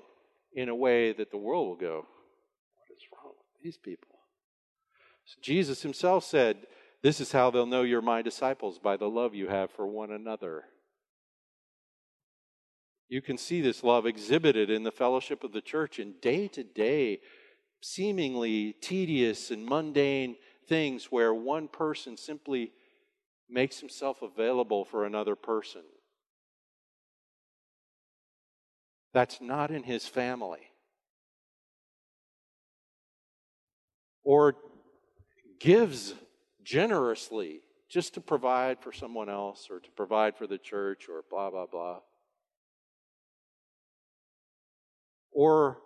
in 0.54 0.70
a 0.70 0.76
way 0.76 1.14
that 1.14 1.30
the 1.30 1.38
world 1.38 1.68
will 1.68 1.76
go, 1.76 1.96
What 1.98 2.98
is 2.98 3.04
wrong 3.12 3.34
with 3.38 3.53
these 3.64 3.78
people? 3.78 4.20
So 5.26 5.40
Jesus 5.42 5.82
himself 5.82 6.24
said, 6.24 6.68
This 7.02 7.22
is 7.22 7.32
how 7.32 7.50
they'll 7.50 7.66
know 7.66 7.84
you're 7.84 8.02
my 8.02 8.22
disciples 8.22 8.78
by 8.78 8.98
the 8.98 9.10
love 9.10 9.34
you 9.34 9.48
have 9.48 9.72
for 9.72 9.88
one 9.88 10.12
another. 10.12 10.66
You 13.10 13.22
can 13.22 13.38
see 13.38 13.62
this 13.62 13.84
love 13.84 14.06
exhibited 14.06 14.70
in 14.70 14.84
the 14.84 14.92
fellowship 14.92 15.44
of 15.44 15.54
the 15.54 15.62
church 15.62 16.00
in 16.00 16.16
day 16.22 16.48
to 16.50 16.64
day, 16.64 17.20
seemingly 17.82 18.74
tedious 18.82 19.52
and 19.52 19.66
mundane 19.66 20.36
things 20.68 21.06
where 21.06 21.34
one 21.34 21.68
person 21.68 22.18
simply 22.18 22.72
makes 23.50 23.80
himself 23.80 24.22
available 24.22 24.84
for 24.84 25.06
another 25.06 25.36
person. 25.36 25.82
that's 29.14 29.40
not 29.40 29.72
in 29.72 29.84
his 29.84 30.08
family. 30.08 30.72
Or 34.24 34.56
gives 35.60 36.14
generously 36.64 37.62
just 37.90 38.14
to 38.16 38.22
provide 38.22 38.80
for 38.80 38.92
someone 38.92 39.30
else 39.30 39.68
or 39.70 39.80
to 39.80 39.92
provide 39.92 40.36
for 40.36 40.48
the 40.48 40.58
church 40.58 41.08
or 41.10 41.24
blah, 41.30 41.50
blah, 41.52 41.68
blah. 41.68 42.00
Or 45.32 45.78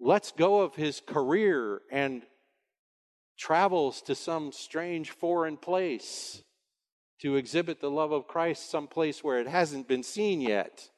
lets 0.00 0.32
go 0.32 0.60
of 0.60 0.74
his 0.74 1.00
career 1.00 1.82
and 1.90 2.22
travels 3.38 4.02
to 4.02 4.14
some 4.14 4.52
strange 4.52 5.10
foreign 5.10 5.56
place 5.56 6.42
to 7.20 7.36
exhibit 7.36 7.80
the 7.80 7.90
love 7.90 8.12
of 8.12 8.26
Christ 8.26 8.70
someplace 8.70 9.22
where 9.22 9.40
it 9.40 9.46
hasn't 9.46 9.88
been 9.88 10.02
seen 10.02 10.40
yet. 10.40 10.90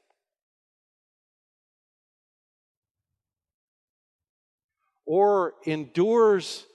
Or 5.05 5.55
endures 5.65 6.67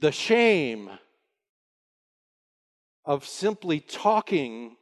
the 0.00 0.12
shame 0.12 0.90
of 3.04 3.26
simply 3.26 3.80
talking 3.80 4.76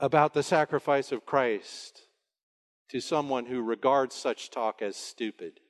about 0.00 0.34
the 0.34 0.42
sacrifice 0.42 1.12
of 1.12 1.26
Christ 1.26 2.02
to 2.90 3.00
someone 3.00 3.46
who 3.46 3.60
regards 3.60 4.14
such 4.14 4.50
talk 4.50 4.80
as 4.80 4.96
stupid. 4.96 5.60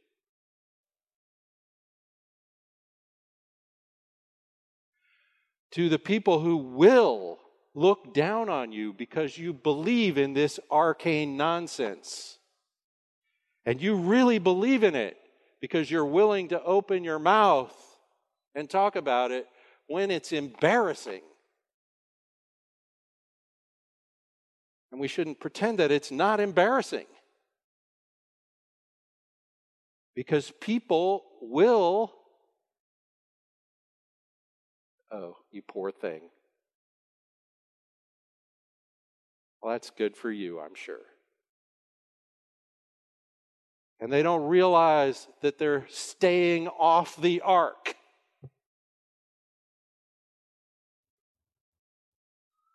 To 5.73 5.89
the 5.89 5.99
people 5.99 6.41
who 6.41 6.57
will 6.57 7.39
look 7.75 8.14
down 8.14 8.49
on 8.49 8.73
you 8.73 8.93
because 8.93 9.39
you 9.39 9.53
believe 9.53 10.19
in 10.19 10.33
this 10.35 10.59
arcane 10.71 11.37
nonsense 11.37 12.38
and 13.69 13.83
you 13.83 13.97
really 13.97 14.39
believe 14.39 14.83
in 14.83 14.95
it 14.95 15.19
because 15.61 15.91
you're 15.91 16.07
willing 16.07 16.49
to 16.49 16.62
open 16.62 17.05
your 17.05 17.19
mouth 17.19 17.77
and 18.55 18.71
talk 18.71 18.97
about 18.97 19.31
it 19.31 19.47
when 19.89 20.11
it's 20.11 20.33
embarrassing. 20.33 21.21
And 24.91 24.99
we 24.99 25.07
shouldn't 25.07 25.39
pretend 25.39 25.81
that 25.81 25.91
it's 25.91 26.11
not 26.11 26.41
embarrassing. 26.41 27.05
Because 30.14 30.51
people 30.62 31.25
will, 31.43 32.14
oh, 35.12 35.37
you 35.51 35.61
poor 35.61 35.93
thing. 35.93 36.23
Well, 39.61 39.75
that's 39.75 39.91
good 39.91 40.16
for 40.16 40.31
you, 40.31 40.59
I'm 40.59 40.75
sure 40.75 41.01
and 44.01 44.12
they 44.12 44.22
don't 44.22 44.49
realize 44.49 45.26
that 45.42 45.59
they're 45.59 45.86
staying 45.88 46.68
off 46.68 47.20
the 47.20 47.40
ark. 47.40 47.96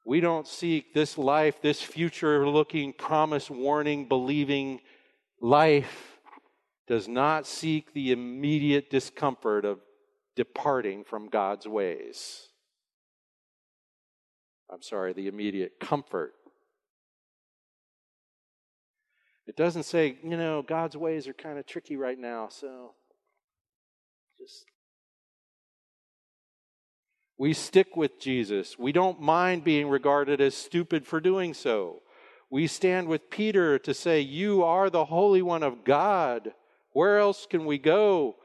We 0.06 0.20
don't 0.20 0.48
seek 0.48 0.94
this 0.94 1.18
life, 1.18 1.62
this 1.62 1.82
future 1.82 2.48
looking, 2.48 2.92
promise 2.92 3.50
warning, 3.50 4.08
believing 4.08 4.82
life 5.40 6.20
does 6.88 7.08
not 7.08 7.48
seek 7.48 7.94
the 7.94 8.12
immediate 8.12 8.90
discomfort 8.90 9.64
of 9.64 9.80
departing 10.36 11.06
from 11.06 11.30
God's 11.30 11.66
ways. 11.66 12.50
I'm 14.70 14.82
sorry, 14.82 15.14
the 15.14 15.28
immediate 15.28 15.80
comfort 15.80 16.34
it 19.46 19.56
doesn't 19.56 19.84
say, 19.84 20.18
you 20.24 20.38
know, 20.38 20.62
God's 20.62 20.96
ways 20.96 21.28
are 21.28 21.34
kind 21.34 21.60
of 21.60 21.66
tricky 21.66 21.96
right 21.96 22.18
now, 22.18 22.48
so 22.50 22.94
just. 24.40 24.66
We 27.38 27.54
stick 27.54 27.98
with 27.98 28.20
Jesus. 28.20 28.78
We 28.78 28.92
don't 28.92 29.20
mind 29.20 29.64
being 29.64 29.90
regarded 29.90 30.40
as 30.40 30.56
stupid 30.56 31.06
for 31.06 31.20
doing 31.20 31.54
so. 31.54 32.02
We 32.50 32.68
stand 32.68 33.08
with 33.08 33.30
Peter 33.30 33.80
to 33.80 33.94
say, 33.94 34.22
You 34.22 34.64
are 34.64 34.90
the 34.90 35.06
Holy 35.06 35.42
One 35.42 35.64
of 35.64 35.84
God. 35.84 36.54
Where 36.92 37.18
else 37.18 37.48
can 37.50 37.66
we 37.66 37.80
go? 37.80 38.36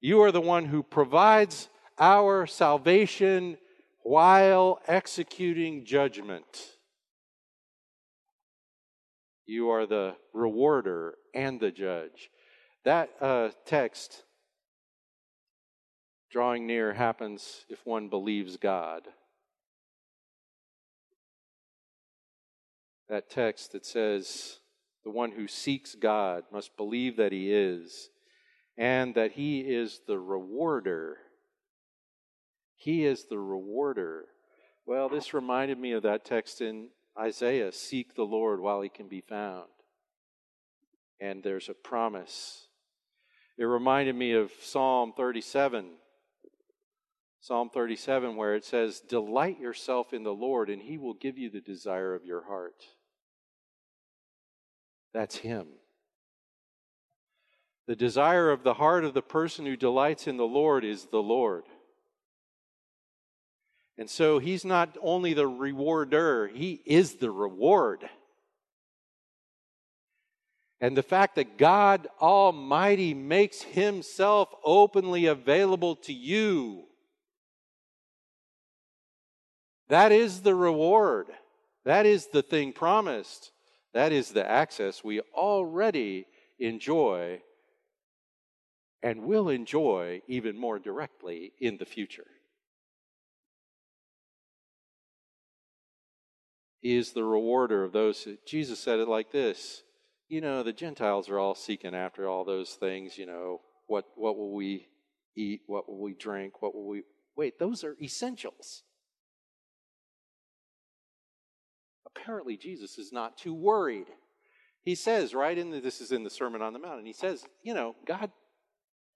You 0.00 0.22
are 0.22 0.32
the 0.32 0.40
one 0.40 0.64
who 0.64 0.82
provides 0.82 1.68
our 1.98 2.46
salvation 2.46 3.58
while 4.02 4.80
executing 4.88 5.84
judgment. 5.84 6.78
You 9.46 9.70
are 9.70 9.86
the 9.86 10.16
rewarder 10.32 11.14
and 11.34 11.60
the 11.60 11.70
judge. 11.70 12.30
That 12.84 13.10
uh, 13.20 13.50
text, 13.66 14.24
drawing 16.30 16.66
near, 16.66 16.92
happens 16.92 17.64
if 17.68 17.84
one 17.84 18.08
believes 18.08 18.56
God. 18.56 19.02
That 23.08 23.30
text 23.30 23.72
that 23.72 23.84
says, 23.84 24.58
the 25.04 25.10
one 25.10 25.32
who 25.32 25.48
seeks 25.48 25.94
God 25.94 26.44
must 26.52 26.76
believe 26.76 27.16
that 27.16 27.32
he 27.32 27.52
is, 27.52 28.10
and 28.78 29.14
that 29.14 29.32
he 29.32 29.60
is 29.60 30.00
the 30.06 30.18
rewarder. 30.18 31.18
He 32.76 33.04
is 33.04 33.24
the 33.24 33.38
rewarder. 33.38 34.26
Well, 34.86 35.08
this 35.08 35.34
reminded 35.34 35.78
me 35.78 35.92
of 35.92 36.02
that 36.04 36.24
text 36.24 36.60
in 36.60 36.88
Isaiah, 37.18 37.72
seek 37.72 38.14
the 38.14 38.24
Lord 38.24 38.60
while 38.60 38.80
he 38.80 38.88
can 38.88 39.08
be 39.08 39.20
found. 39.20 39.68
And 41.20 41.42
there's 41.42 41.68
a 41.68 41.74
promise. 41.74 42.66
It 43.58 43.64
reminded 43.64 44.16
me 44.16 44.32
of 44.32 44.50
Psalm 44.60 45.12
37. 45.16 45.90
Psalm 47.40 47.70
37, 47.70 48.36
where 48.36 48.54
it 48.54 48.64
says, 48.64 49.00
Delight 49.00 49.60
yourself 49.60 50.12
in 50.12 50.22
the 50.22 50.34
Lord, 50.34 50.70
and 50.70 50.80
he 50.80 50.96
will 50.96 51.14
give 51.14 51.36
you 51.36 51.50
the 51.50 51.60
desire 51.60 52.14
of 52.14 52.24
your 52.24 52.44
heart. 52.44 52.84
That's 55.12 55.36
him. 55.36 55.66
The 57.86 57.96
desire 57.96 58.50
of 58.50 58.62
the 58.62 58.74
heart 58.74 59.04
of 59.04 59.12
the 59.12 59.22
person 59.22 59.66
who 59.66 59.76
delights 59.76 60.26
in 60.26 60.36
the 60.36 60.44
Lord 60.44 60.84
is 60.84 61.06
the 61.06 61.22
Lord. 61.22 61.64
And 63.98 64.08
so 64.08 64.38
he's 64.38 64.64
not 64.64 64.96
only 65.02 65.34
the 65.34 65.46
rewarder, 65.46 66.48
he 66.48 66.82
is 66.86 67.16
the 67.16 67.30
reward. 67.30 68.08
And 70.80 70.96
the 70.96 71.02
fact 71.02 71.36
that 71.36 71.58
God 71.58 72.08
Almighty 72.20 73.14
makes 73.14 73.62
himself 73.62 74.48
openly 74.64 75.26
available 75.26 75.96
to 75.96 76.12
you, 76.12 76.84
that 79.88 80.10
is 80.10 80.40
the 80.40 80.54
reward. 80.54 81.26
That 81.84 82.06
is 82.06 82.28
the 82.28 82.42
thing 82.42 82.72
promised. 82.72 83.52
That 83.92 84.10
is 84.10 84.30
the 84.30 84.48
access 84.48 85.04
we 85.04 85.20
already 85.34 86.26
enjoy 86.58 87.42
and 89.02 89.22
will 89.22 89.48
enjoy 89.48 90.22
even 90.28 90.56
more 90.56 90.78
directly 90.78 91.52
in 91.60 91.76
the 91.76 91.84
future. 91.84 92.26
Is 96.82 97.12
the 97.12 97.24
rewarder 97.24 97.84
of 97.84 97.92
those. 97.92 98.26
Jesus 98.46 98.80
said 98.80 98.98
it 98.98 99.08
like 99.08 99.30
this 99.30 99.82
You 100.28 100.40
know, 100.40 100.62
the 100.62 100.72
Gentiles 100.72 101.28
are 101.28 101.38
all 101.38 101.54
seeking 101.54 101.94
after 101.94 102.28
all 102.28 102.44
those 102.44 102.72
things. 102.74 103.16
You 103.16 103.26
know, 103.26 103.60
what, 103.86 104.06
what 104.16 104.36
will 104.36 104.54
we 104.54 104.88
eat? 105.36 105.62
What 105.66 105.88
will 105.88 106.00
we 106.00 106.14
drink? 106.14 106.60
What 106.60 106.74
will 106.74 106.88
we. 106.88 107.02
Wait, 107.36 107.58
those 107.58 107.84
are 107.84 107.96
essentials. 108.02 108.82
Apparently, 112.04 112.56
Jesus 112.56 112.98
is 112.98 113.12
not 113.12 113.38
too 113.38 113.54
worried. 113.54 114.06
He 114.84 114.94
says, 114.94 115.32
right 115.32 115.56
in 115.56 115.70
the, 115.70 115.80
this 115.80 116.00
is 116.00 116.12
in 116.12 116.24
the 116.24 116.30
Sermon 116.30 116.60
on 116.60 116.72
the 116.72 116.78
Mount, 116.78 116.98
and 116.98 117.06
he 117.06 117.12
says, 117.12 117.44
you 117.62 117.72
know, 117.72 117.94
God, 118.06 118.30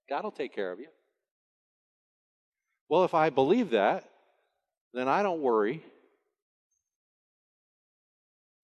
God 0.09 0.25
will 0.25 0.31
take 0.31 0.55
care 0.55 0.73
of 0.73 0.79
you. 0.79 0.87
Well, 2.89 3.05
if 3.05 3.15
I 3.15 3.31
believe 3.31 3.71
that, 3.71 4.05
then 4.95 5.09
I 5.09 5.23
don't 5.23 5.43
worry 5.43 5.83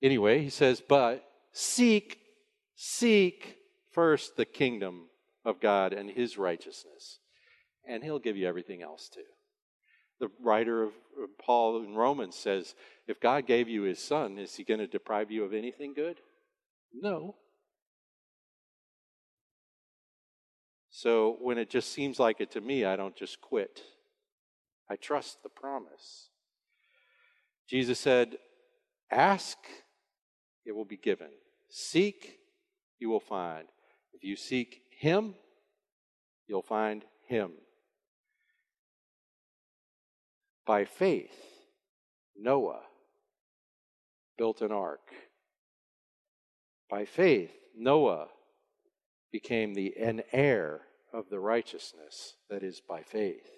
Anyway, 0.03 0.43
he 0.43 0.51
says, 0.51 0.83
but 0.87 1.25
seek, 1.53 2.19
seek 2.75 3.57
first 3.93 4.37
the 4.37 4.45
kingdom 4.45 5.07
of 5.45 5.61
God 5.61 5.93
and 5.93 6.11
his 6.11 6.37
righteousness, 6.37 7.21
and 7.87 8.03
he'll 8.03 8.19
give 8.19 8.37
you 8.37 8.49
everything 8.49 8.83
else 8.83 9.09
too. 9.09 9.21
The 10.19 10.31
writer 10.41 10.83
of 10.83 10.93
Paul 11.41 11.83
in 11.83 11.95
Romans 11.95 12.37
says, 12.37 12.75
if 13.07 13.21
God 13.21 13.47
gave 13.47 13.69
you 13.69 13.83
his 13.83 13.99
son, 13.99 14.39
is 14.39 14.55
he 14.55 14.65
going 14.65 14.81
to 14.81 14.87
deprive 14.87 15.31
you 15.31 15.45
of 15.45 15.53
anything 15.53 15.95
good? 15.95 16.19
No. 16.93 17.37
So 20.91 21.37
when 21.41 21.59
it 21.59 21.71
just 21.71 21.93
seems 21.93 22.19
like 22.21 22.41
it 22.41 22.51
to 22.53 22.61
me, 22.61 22.85
I 22.85 22.97
don't 22.97 23.17
just 23.17 23.41
quit. 23.41 23.83
I 24.91 24.97
trust 24.97 25.43
the 25.43 25.49
promise. 25.49 26.29
Jesus 27.69 27.99
said, 27.99 28.37
Ask 29.11 29.59
it 30.65 30.73
will 30.73 30.85
be 30.85 30.97
given. 30.97 31.29
Seek, 31.69 32.39
you 32.99 33.09
will 33.09 33.21
find. 33.21 33.69
If 34.13 34.25
you 34.25 34.37
seek 34.37 34.83
Him, 34.99 35.35
you'll 36.47 36.63
find 36.63 37.05
Him. 37.27 37.53
By 40.67 40.85
faith, 40.85 41.35
Noah 42.37 42.83
built 44.39 44.61
an 44.63 44.73
ark. 44.73 45.13
By 46.89 47.05
faith, 47.05 47.53
Noah 47.77 48.29
became 49.33 49.75
the 49.75 49.95
an 49.99 50.23
heir 50.31 50.83
of 51.13 51.31
the 51.31 51.41
righteousness 51.41 52.35
that 52.49 52.63
is 52.63 52.81
by 52.87 53.03
faith. 53.03 53.51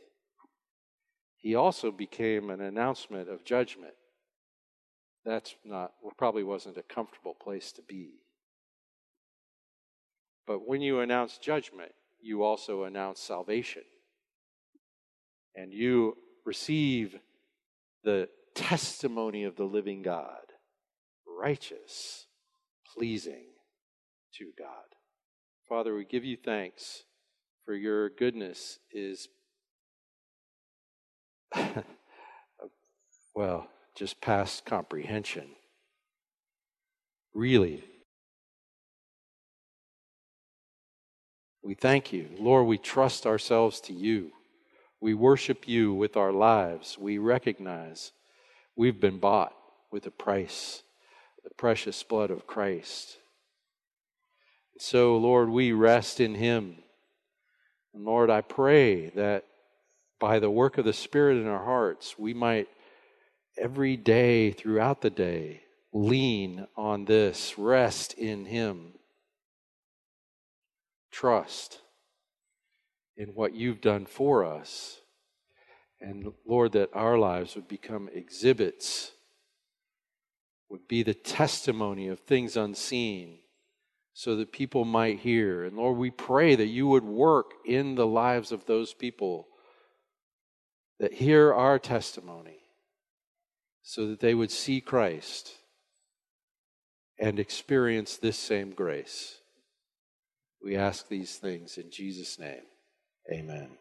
He 1.37 1.55
also 1.55 1.91
became 1.91 2.49
an 2.49 2.61
announcement 2.61 3.29
of 3.29 3.45
judgment 3.45 3.95
that's 5.25 5.55
not, 5.65 5.93
well, 6.03 6.13
probably 6.17 6.45
wasn't 6.45 6.77
a 6.77 6.83
comfortable 6.83 7.35
place 7.35 7.73
to 7.73 7.83
be. 7.83 8.21
But 10.47 10.69
when 10.69 10.83
you 10.83 11.01
announce 11.01 11.39
judgment, 11.39 11.93
you 12.21 12.43
also 12.43 12.85
announce 12.85 13.21
salvation. 13.21 13.83
And 15.55 15.73
you 15.73 16.17
receive 16.45 17.19
the 18.03 18.29
testimony 18.55 19.45
of 19.45 19.57
the 19.57 19.65
living 19.65 20.03
God, 20.03 20.53
righteous, 21.27 22.27
pleasing 22.95 23.47
to 24.39 24.51
God. 24.59 24.69
Father, 25.69 25.95
we 25.95 26.05
give 26.05 26.25
you 26.25 26.37
thanks 26.37 27.05
for 27.65 27.75
your 27.75 28.11
goodness 28.11 28.79
is, 28.93 29.29
well, 33.35 33.69
just 33.95 34.21
past 34.21 34.65
comprehension. 34.65 35.47
Really. 37.33 37.85
We 41.63 41.75
thank 41.75 42.13
you. 42.13 42.29
Lord, 42.39 42.67
we 42.67 42.79
trust 42.79 43.27
ourselves 43.27 43.81
to 43.83 43.93
you. 43.93 44.33
We 45.01 45.15
worship 45.15 45.67
you 45.69 45.95
with 45.95 46.17
our 46.17 46.33
lives. 46.33 46.97
We 46.99 47.19
recognize 47.19 48.13
we've 48.77 49.01
been 49.01 49.19
bought 49.19 49.53
with 49.91 50.07
a 50.07 50.11
price, 50.11 50.83
the 51.43 51.51
precious 51.57 52.03
blood 52.03 52.31
of 52.31 52.47
Christ. 52.47 53.19
So, 54.79 55.17
Lord, 55.17 55.49
we 55.49 55.73
rest 55.73 56.21
in 56.21 56.35
him. 56.35 56.77
And 57.95 58.05
Lord, 58.05 58.29
I 58.29 58.41
pray 58.41 59.11
that 59.11 59.45
by 60.19 60.39
the 60.39 60.51
work 60.51 60.79
of 60.79 60.85
the 60.85 60.93
Spirit 60.93 61.37
in 61.37 61.47
our 61.47 61.65
hearts, 61.65 62.19
we 62.19 62.35
might 62.35 62.69
every 63.57 63.97
day 63.97 64.51
throughout 64.51 65.01
the 65.01 65.11
day, 65.11 65.63
lean 65.93 66.67
on 66.77 67.05
this, 67.05 67.57
rest 67.57 68.15
in 68.15 68.47
Him, 68.47 68.95
trust 71.13 71.81
in 73.17 73.29
what 73.29 73.55
you've 73.55 73.81
done 73.81 74.07
for 74.07 74.45
us. 74.45 75.01
And 76.01 76.33
Lord, 76.47 76.73
that 76.73 76.91
our 76.93 77.17
lives 77.17 77.55
would 77.55 77.69
become 77.69 78.11
exhibits, 78.13 79.13
would 80.69 80.87
be 80.89 81.03
the 81.03 81.15
testimony 81.15 82.09
of 82.09 82.21
things 82.21 82.57
unseen, 82.57 83.39
so 84.13 84.37
that 84.37 84.53
people 84.53 84.85
might 84.85 85.21
hear. 85.21 85.65
And 85.65 85.77
Lord, 85.77 85.97
we 85.97 86.11
pray 86.11 86.55
that 86.57 86.67
you 86.67 86.87
would 86.89 87.05
work 87.05 87.53
in 87.65 87.95
the 87.95 88.07
lives 88.07 88.53
of 88.53 88.67
those 88.67 88.93
people 88.93 89.49
that 90.99 91.15
hear 91.15 91.53
our 91.53 91.79
testimony 91.79 92.64
so 93.85 94.07
that 94.07 94.21
they 94.21 94.35
would 94.35 94.51
see 94.51 94.81
Christ 94.81 95.53
and 97.21 97.39
experience 97.39 98.17
this 98.17 98.39
same 98.39 98.71
grace. 98.71 99.37
We 100.63 100.75
ask 100.75 101.09
these 101.09 101.37
things 101.37 101.77
in 101.77 101.91
Jesus' 101.91 102.39
name. 102.39 102.63
Amen. 103.31 103.77